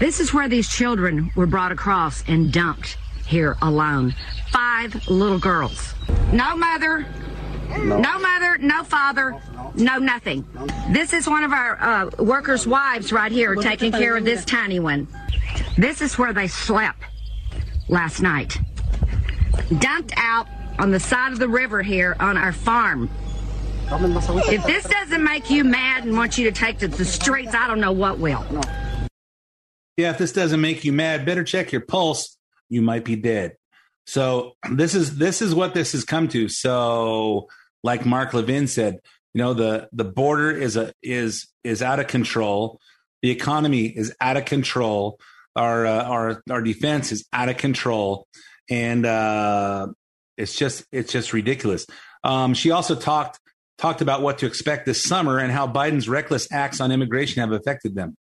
[0.00, 4.12] This is where these children were brought across and dumped here alone.
[4.50, 5.94] Five little girls.
[6.32, 7.06] No mother,
[7.78, 7.98] No.
[7.98, 9.40] no, mother, no father,
[9.74, 10.44] no nothing.
[10.90, 14.80] This is one of our uh, workers' wives right here taking care of this tiny
[14.80, 15.08] one.
[15.78, 17.02] This is where they slept
[17.88, 18.58] last night.
[19.78, 20.48] Dumped out
[20.78, 23.10] on the side of the river here on our farm.
[23.92, 27.66] If this doesn't make you mad and want you to take to the streets, I
[27.66, 28.44] don't know what will.
[29.96, 32.36] Yeah, if this doesn't make you mad, better check your pulse.
[32.68, 33.56] You might be dead.
[34.06, 36.48] So this is this is what this has come to.
[36.48, 37.48] So,
[37.82, 38.98] like Mark Levin said,
[39.34, 42.80] you know the the border is a is is out of control.
[43.22, 45.18] The economy is out of control.
[45.54, 48.26] Our uh, our our defense is out of control,
[48.68, 49.88] and uh,
[50.36, 51.86] it's just it's just ridiculous.
[52.24, 53.38] Um, she also talked
[53.78, 57.52] talked about what to expect this summer and how Biden's reckless acts on immigration have
[57.52, 58.16] affected them.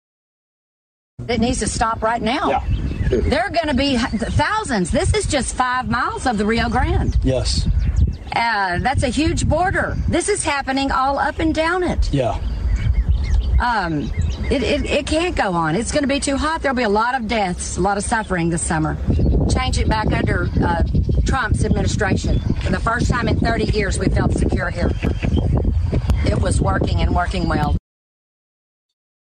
[1.28, 2.50] It needs to stop right now.
[2.50, 2.66] Yeah.
[3.10, 4.92] There are going to be thousands.
[4.92, 7.18] This is just five miles of the Rio Grande.
[7.24, 7.68] Yes.
[8.38, 9.98] Uh, that's a huge border.
[10.08, 12.14] This is happening all up and down it.
[12.14, 12.40] Yeah.
[13.60, 14.12] Um,
[14.52, 15.76] it, it, it can't go on.
[15.76, 16.62] It's going to be too hot.
[16.62, 18.96] There'll be a lot of deaths, a lot of suffering this summer.
[19.52, 20.84] Change it back under uh,
[21.26, 22.38] Trump's administration.
[22.62, 24.92] For the first time in 30 years, we felt secure here.
[26.26, 27.76] It was working and working well.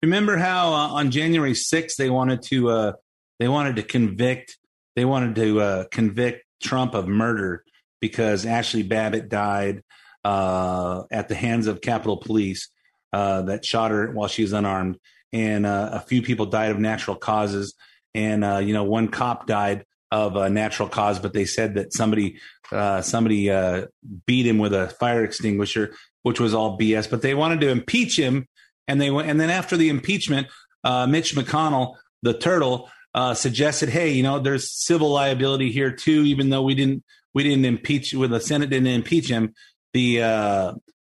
[0.02, 2.92] Remember how uh, on January 6th they wanted to uh,
[3.38, 4.58] they wanted to convict
[4.96, 7.64] they wanted to uh, convict Trump of murder
[8.00, 9.82] because Ashley Babbitt died
[10.24, 12.68] uh, at the hands of Capitol Police
[13.12, 14.98] uh, that shot her while she was unarmed,
[15.32, 17.74] and uh, a few people died of natural causes,
[18.14, 21.92] and uh, you know one cop died of a natural cause, but they said that
[21.92, 22.38] somebody
[22.72, 23.86] uh, somebody uh,
[24.26, 27.08] beat him with a fire extinguisher, which was all BS.
[27.08, 28.46] But they wanted to impeach him,
[28.86, 30.48] and they went, and then after the impeachment,
[30.84, 32.90] Mitch McConnell, the turtle,
[33.34, 37.02] suggested, hey, you know, there's civil liability here too, even though we didn't
[37.38, 39.54] we didn't impeach, when the Senate didn't impeach him,
[39.92, 40.72] the uh,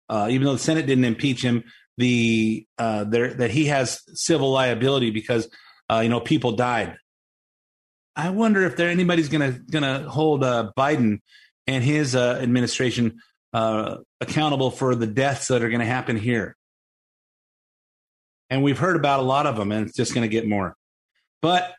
[0.07, 1.65] uh, even though the Senate didn't impeach him,
[1.97, 5.49] the uh, there that he has civil liability because
[5.91, 6.95] uh, you know people died.
[8.15, 11.19] I wonder if there anybody's gonna gonna hold uh, Biden
[11.67, 13.19] and his uh, administration
[13.51, 16.55] uh, accountable for the deaths that are going to happen here.
[18.49, 20.73] And we've heard about a lot of them, and it's just going to get more.
[21.41, 21.75] But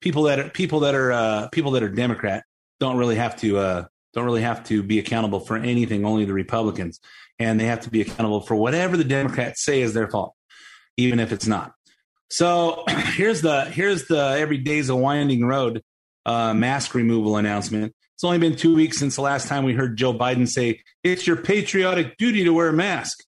[0.00, 2.42] people that are people that are uh, people that are Democrat
[2.80, 6.04] don't really have to uh, don't really have to be accountable for anything.
[6.04, 7.00] Only the Republicans,
[7.38, 10.34] and they have to be accountable for whatever the Democrats say is their fault,
[10.96, 11.72] even if it's not.
[12.30, 15.82] So here's the here's the every day's a winding road
[16.26, 17.94] uh, mask removal announcement.
[18.14, 21.26] It's only been two weeks since the last time we heard Joe Biden say it's
[21.26, 23.24] your patriotic duty to wear a mask.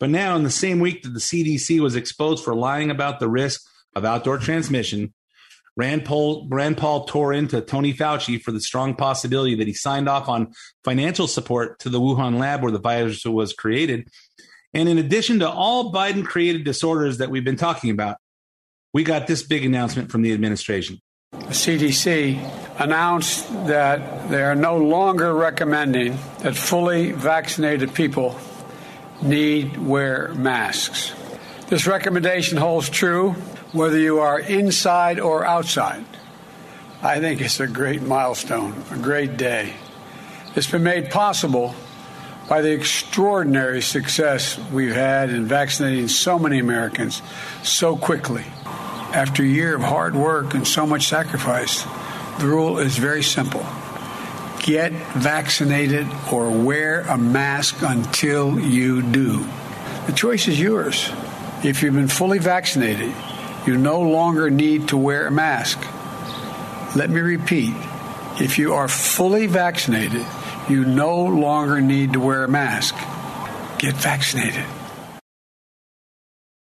[0.00, 3.28] But now, in the same week that the CDC was exposed for lying about the
[3.28, 3.60] risk
[3.94, 5.12] of outdoor transmission,
[5.76, 10.08] Rand Paul, Rand Paul tore into Tony Fauci for the strong possibility that he signed
[10.08, 10.52] off on
[10.84, 14.08] financial support to the Wuhan lab where the virus was created.
[14.74, 18.18] And in addition to all Biden created disorders that we've been talking about,
[18.92, 21.00] we got this big announcement from the administration.
[21.32, 28.38] The CDC announced that they are no longer recommending that fully vaccinated people
[29.22, 31.12] need wear masks.
[31.68, 33.34] This recommendation holds true
[33.72, 36.04] whether you are inside or outside.
[37.02, 39.74] I think it's a great milestone, a great day.
[40.54, 41.74] It's been made possible
[42.48, 47.22] by the extraordinary success we've had in vaccinating so many Americans
[47.62, 48.44] so quickly.
[49.14, 51.84] After a year of hard work and so much sacrifice,
[52.38, 53.64] the rule is very simple
[54.62, 59.44] get vaccinated or wear a mask until you do.
[60.06, 61.10] The choice is yours.
[61.64, 63.12] If you've been fully vaccinated,
[63.66, 65.78] you no longer need to wear a mask.
[66.96, 67.74] Let me repeat
[68.40, 70.24] if you are fully vaccinated,
[70.68, 72.94] you no longer need to wear a mask.
[73.78, 74.64] Get vaccinated.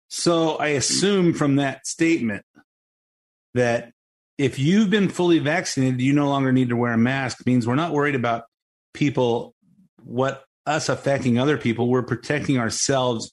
[0.09, 2.45] So I assume from that statement
[3.55, 3.93] that
[4.39, 7.47] if you've been fully vaccinated, you no longer need to wear a mask.
[7.47, 8.45] Means we're not worried about
[8.93, 9.55] people,
[10.03, 11.89] what us affecting other people.
[11.89, 13.33] We're protecting ourselves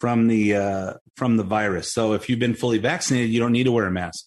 [0.00, 1.92] from the uh, from the virus.
[1.92, 4.26] So if you've been fully vaccinated, you don't need to wear a mask.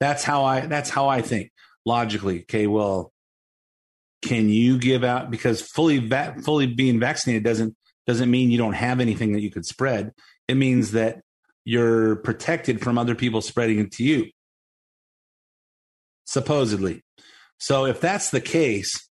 [0.00, 1.50] That's how I that's how I think
[1.84, 2.42] logically.
[2.42, 3.12] Okay, well,
[4.22, 7.76] can you give out because fully va- fully being vaccinated doesn't
[8.06, 10.12] doesn't mean you don't have anything that you could spread.
[10.48, 11.20] It means that
[11.64, 14.30] you're protected from other people spreading it to you
[16.26, 17.02] supposedly.
[17.58, 19.08] So if that's the case,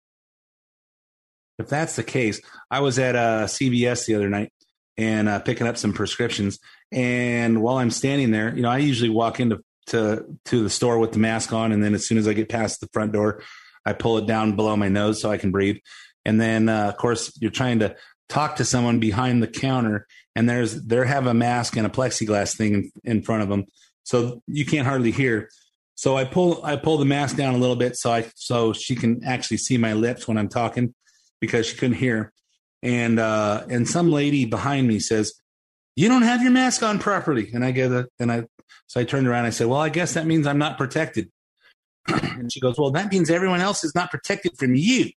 [1.58, 4.52] if that's the case, I was at uh, CVS the other night
[4.98, 6.60] and uh, picking up some prescriptions.
[6.92, 10.98] And while I'm standing there, you know, I usually walk into to to the store
[10.98, 13.42] with the mask on, and then as soon as I get past the front door,
[13.86, 15.78] I pull it down below my nose so I can breathe.
[16.26, 17.96] And then, uh, of course, you're trying to
[18.30, 22.56] talk to someone behind the counter, and there's they have a mask and a plexiglass
[22.56, 23.66] thing in, in front of them,
[24.04, 25.50] so you can't hardly hear.
[25.96, 28.96] So I pull I pull the mask down a little bit so I so she
[28.96, 30.94] can actually see my lips when I'm talking
[31.40, 32.32] because she couldn't hear.
[32.84, 35.34] And uh, and some lady behind me says,
[35.96, 38.44] "You don't have your mask on properly." And I get it, and I
[38.88, 39.46] so I turned around.
[39.46, 41.32] I said, "Well, I guess that means I'm not protected."
[42.08, 45.12] and she goes, "Well, that means everyone else is not protected from you."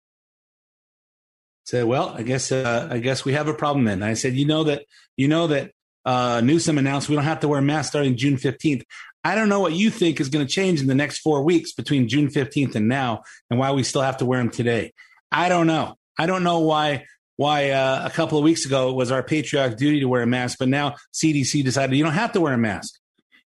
[1.65, 4.35] said, "Well, I guess uh, I guess we have a problem then." And I said,
[4.35, 4.85] "You know that
[5.17, 5.73] you know that
[6.05, 8.85] uh, Newsom announced we don't have to wear masks starting June 15th.
[9.25, 11.73] I don't know what you think is going to change in the next four weeks
[11.73, 14.93] between June 15th and now, and why we still have to wear them today.
[15.33, 15.97] I don't know.
[16.17, 17.07] I don't know why
[17.37, 20.27] why uh, a couple of weeks ago it was our patriotic duty to wear a
[20.27, 22.99] mask, but now CDC decided you don't have to wear a mask,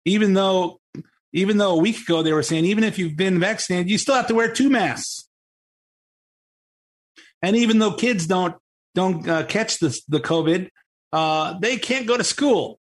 [0.05, 0.80] even though
[1.32, 4.14] even though a week ago they were saying even if you've been vaccinated, you still
[4.14, 5.28] have to wear two masks.
[7.43, 8.57] And even though kids don't
[8.95, 10.68] don't uh, catch the the COVID,
[11.12, 12.80] uh, they can't go to school.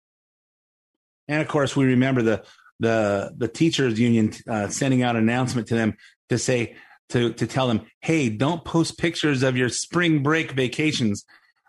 [1.28, 2.44] And of course, we remember the
[2.80, 5.96] the the teachers union uh, sending out an announcement to them
[6.28, 6.76] to say
[7.10, 11.24] to to tell them, hey, don't post pictures of your spring break vacations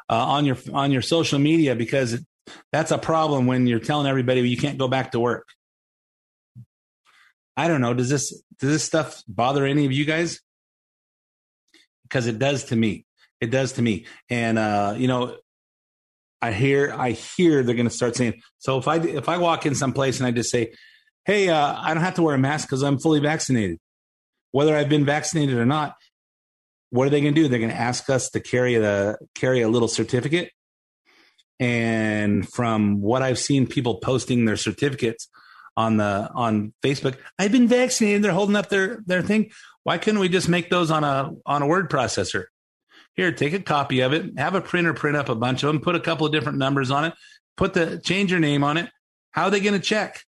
[0.10, 2.24] uh, on your on your social media because
[2.72, 5.48] that's a problem when you're telling everybody you can't go back to work.
[7.56, 7.94] I don't know.
[7.94, 10.40] Does this does this stuff bother any of you guys?
[12.04, 13.06] Because it does to me.
[13.42, 14.06] It does to me.
[14.30, 15.38] And uh, you know,
[16.42, 18.42] I hear I hear they're going to start saying.
[18.60, 20.74] So if I if I walk in someplace and I just say,
[21.26, 23.80] "Hey, uh, I don't have to wear a mask because I'm fully vaccinated,"
[24.58, 25.96] whether I've been vaccinated or not,
[26.90, 27.48] what are they going to do?
[27.48, 30.50] They're going to ask us to carry the carry a little certificate.
[31.60, 35.30] And from what I've seen, people posting their certificates
[35.76, 38.24] on the on Facebook, I've been vaccinated.
[38.24, 39.52] They're holding up their their thing.
[39.84, 42.46] Why couldn't we just make those on a on a word processor?
[43.14, 45.84] Here, take a copy of it, have a printer print up a bunch of them,
[45.84, 47.14] put a couple of different numbers on it,
[47.58, 48.90] put the change your name on it.
[49.30, 50.24] How are they going to check?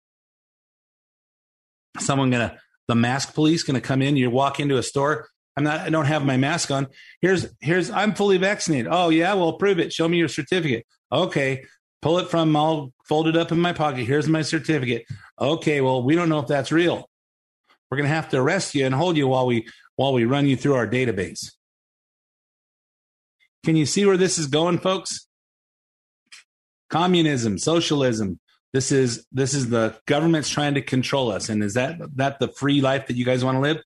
[1.98, 2.58] Someone going to
[2.88, 4.16] the mask police going to come in.
[4.16, 5.28] You walk into a store.
[5.56, 5.80] I'm not.
[5.80, 6.88] I don't have my mask on.
[7.20, 7.90] Here's here's.
[7.90, 8.88] I'm fully vaccinated.
[8.90, 9.92] Oh yeah, well prove it.
[9.92, 10.86] Show me your certificate.
[11.12, 11.64] Okay,
[12.02, 12.54] pull it from.
[12.56, 14.04] I'll fold it up in my pocket.
[14.04, 15.06] Here's my certificate.
[15.40, 17.08] Okay, well we don't know if that's real.
[17.90, 20.46] We're going to have to arrest you and hold you while we while we run
[20.46, 21.52] you through our database.
[23.64, 25.28] Can you see where this is going, folks?
[26.90, 28.40] Communism, socialism.
[28.74, 31.48] This is this is the government's trying to control us.
[31.48, 33.80] And is that that the free life that you guys want to live?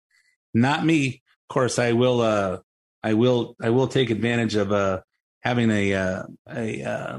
[0.55, 1.23] Not me.
[1.49, 2.23] Of course, I will.
[2.23, 2.59] Uh,
[3.03, 3.55] I will.
[3.63, 5.03] I will take advantage of uh,
[5.43, 7.19] having a uh, a uh,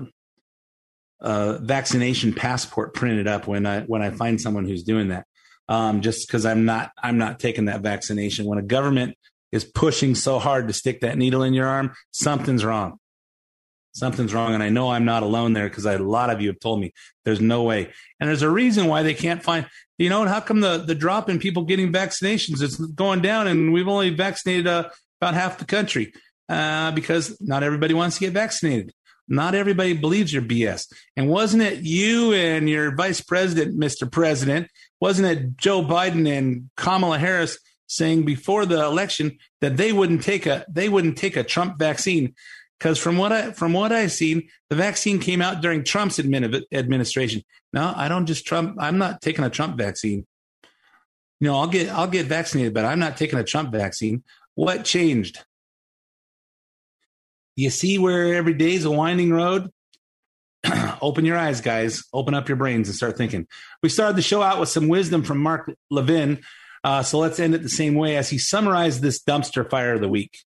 [1.21, 5.27] uh, vaccination passport printed up when I when I find someone who's doing that.
[5.67, 8.47] Um, just because I'm not I'm not taking that vaccination.
[8.47, 9.15] When a government
[9.51, 12.97] is pushing so hard to stick that needle in your arm, something's wrong.
[13.99, 14.53] Something's wrong.
[14.53, 16.93] And I know I'm not alone there because a lot of you have told me
[17.25, 17.91] there's no way.
[18.19, 21.29] And there's a reason why they can't find, you know, how come the, the drop
[21.29, 24.89] in people getting vaccinations is going down and we've only vaccinated uh,
[25.19, 26.13] about half the country?
[26.47, 28.93] Uh, because not everybody wants to get vaccinated.
[29.27, 30.91] Not everybody believes your BS.
[31.17, 34.09] And wasn't it you and your vice president, Mr.
[34.09, 34.69] President?
[35.01, 40.45] Wasn't it Joe Biden and Kamala Harris saying before the election that they wouldn't take
[40.45, 42.33] a they wouldn't take a Trump vaccine
[42.79, 46.63] because from what I from what I've seen, the vaccine came out during Trump's admin,
[46.71, 47.43] administration.
[47.73, 48.77] No, I don't just Trump.
[48.79, 50.25] I'm not taking a Trump vaccine.
[51.39, 54.23] You know, I'll get I'll get vaccinated, but I'm not taking a Trump vaccine.
[54.55, 55.43] What changed?
[57.55, 59.69] You see where every day is a winding road.
[61.01, 62.03] Open your eyes, guys.
[62.13, 63.47] Open up your brains and start thinking.
[63.83, 66.41] We started the show out with some wisdom from Mark Levin,
[66.83, 70.01] uh, so let's end it the same way as he summarized this dumpster fire of
[70.01, 70.39] the week.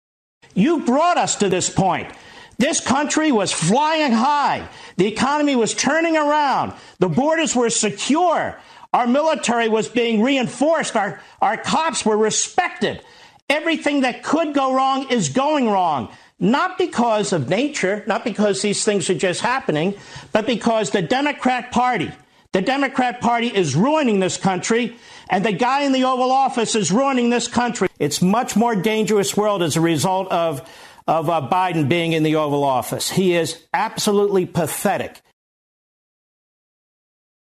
[0.54, 2.12] You brought us to this point.
[2.58, 4.68] This country was flying high.
[4.98, 6.74] The economy was turning around.
[7.00, 8.60] The borders were secure.
[8.94, 10.96] Our military was being reinforced.
[10.96, 13.02] Our, our cops were respected.
[13.50, 16.10] Everything that could go wrong is going wrong.
[16.40, 19.96] Not because of nature, not because these things are just happening,
[20.32, 22.12] but because the Democrat Party,
[22.54, 24.96] the Democrat Party is ruining this country
[25.30, 27.88] and the guy in the Oval Office is ruining this country.
[28.00, 30.70] It's much more dangerous world as a result of,
[31.08, 33.10] of uh, Biden being in the Oval Office.
[33.10, 35.22] He is absolutely pathetic.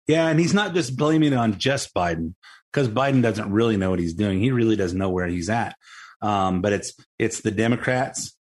[0.08, 2.36] Yeah, and he's not just blaming it on just Biden
[2.72, 4.40] because Biden doesn't really know what he's doing.
[4.40, 5.76] He really doesn't know where he's at.
[6.22, 8.36] Um, but it's it's the Democrats,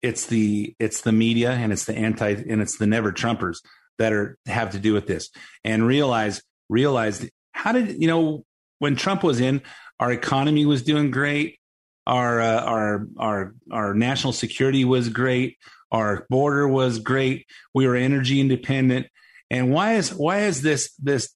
[0.00, 3.58] it's the it's the media, and it's the anti and it's the never Trumpers
[3.98, 5.30] that are have to do with this.
[5.64, 8.44] And realize realize how did you know
[8.78, 9.62] when Trump was in,
[9.98, 11.58] our economy was doing great,
[12.06, 15.58] our uh, our our our national security was great,
[15.90, 19.06] our border was great, we were energy independent,
[19.50, 21.30] and why is why is this this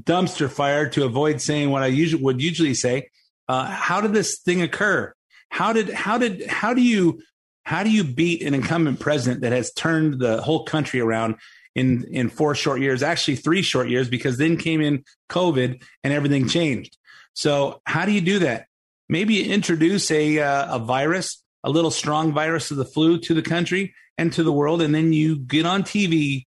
[0.00, 3.08] dumpster fire to avoid saying what I usually would usually say?
[3.48, 5.14] Uh, how did this thing occur?
[5.50, 7.20] How did how did how do you
[7.62, 11.36] how do you beat an incumbent president that has turned the whole country around
[11.74, 13.02] in in four short years?
[13.02, 16.96] Actually, three short years because then came in COVID and everything changed.
[17.34, 18.66] So how do you do that?
[19.08, 23.42] Maybe introduce a uh, a virus, a little strong virus of the flu to the
[23.42, 26.46] country and to the world, and then you get on TV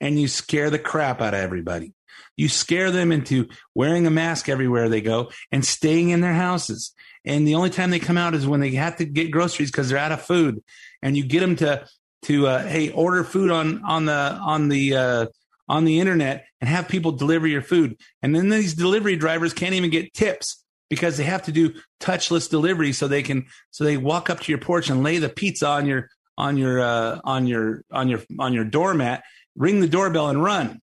[0.00, 1.92] and you scare the crap out of everybody.
[2.36, 6.94] You scare them into wearing a mask everywhere they go and staying in their houses.
[7.24, 9.88] And the only time they come out is when they have to get groceries because
[9.88, 10.62] they're out of food.
[11.02, 11.84] And you get them to
[12.22, 15.26] to uh, hey order food on on the on the uh,
[15.68, 17.96] on the internet and have people deliver your food.
[18.22, 22.48] And then these delivery drivers can't even get tips because they have to do touchless
[22.48, 25.68] delivery so they can so they walk up to your porch and lay the pizza
[25.68, 29.22] on your on your uh, on your on your on your doormat,
[29.56, 30.80] ring the doorbell and run.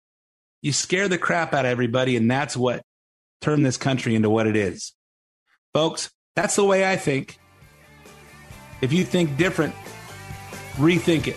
[0.63, 2.83] You scare the crap out of everybody, and that's what
[3.41, 4.93] turned this country into what it is.
[5.75, 7.39] Folks, that's the way I think.
[8.81, 9.75] If you think different,
[10.77, 11.37] rethink it.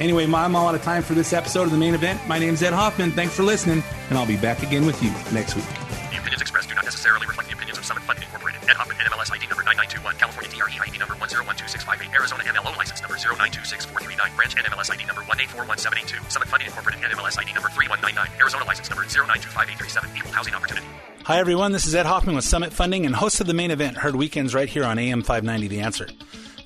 [0.00, 2.20] Anyway, I'm all out of time for this episode of the main event.
[2.26, 3.12] My name's Ed Hoffman.
[3.12, 5.64] Thanks for listening, and I'll be back again with you next week.
[6.10, 8.60] The opinions expressed do not necessarily reflect the opinions of Summit Funding Incorporated.
[8.68, 13.14] Ed Hoffman, NMLS ID number 9921, California DRE ID number 1012658, Arizona MLO license number
[13.16, 18.90] 0926439, branch NMLS ID number 1841782, Summit Funding Incorporated, NMLS ID number 3199, Arizona license
[18.90, 20.86] number 0925837, Equal Housing Opportunity.
[21.22, 21.70] Hi, everyone.
[21.70, 24.54] This is Ed Hoffman with Summit Funding and host of the main event, heard weekends
[24.54, 26.08] right here on AM 590 The Answer.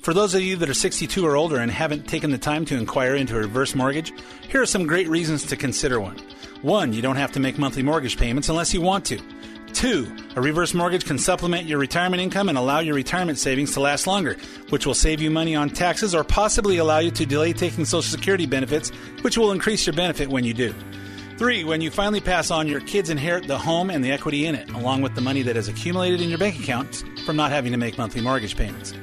[0.01, 2.77] For those of you that are 62 or older and haven't taken the time to
[2.77, 4.13] inquire into a reverse mortgage,
[4.47, 6.17] here are some great reasons to consider one.
[6.61, 9.19] One, you don't have to make monthly mortgage payments unless you want to.
[9.73, 13.81] Two, a reverse mortgage can supplement your retirement income and allow your retirement savings to
[13.81, 14.37] last longer,
[14.69, 18.09] which will save you money on taxes or possibly allow you to delay taking Social
[18.09, 18.89] Security benefits,
[19.21, 20.73] which will increase your benefit when you do.
[21.37, 24.55] Three, when you finally pass on, your kids inherit the home and the equity in
[24.55, 27.73] it, along with the money that has accumulated in your bank account from not having
[27.73, 28.93] to make monthly mortgage payments.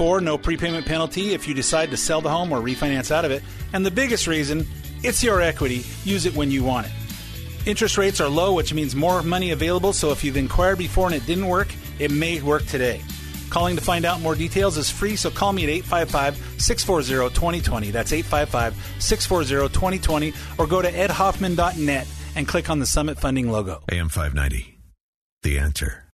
[0.00, 3.30] Four, no prepayment penalty if you decide to sell the home or refinance out of
[3.32, 3.42] it.
[3.74, 4.66] And the biggest reason,
[5.02, 5.84] it's your equity.
[6.04, 6.92] Use it when you want it.
[7.66, 11.14] Interest rates are low, which means more money available, so if you've inquired before and
[11.14, 13.02] it didn't work, it may work today.
[13.50, 17.90] Calling to find out more details is free, so call me at 855 640 2020.
[17.90, 23.82] That's 855 640 2020, or go to edhoffman.net and click on the Summit Funding logo.
[23.92, 24.78] AM 590.
[25.42, 26.04] The answer.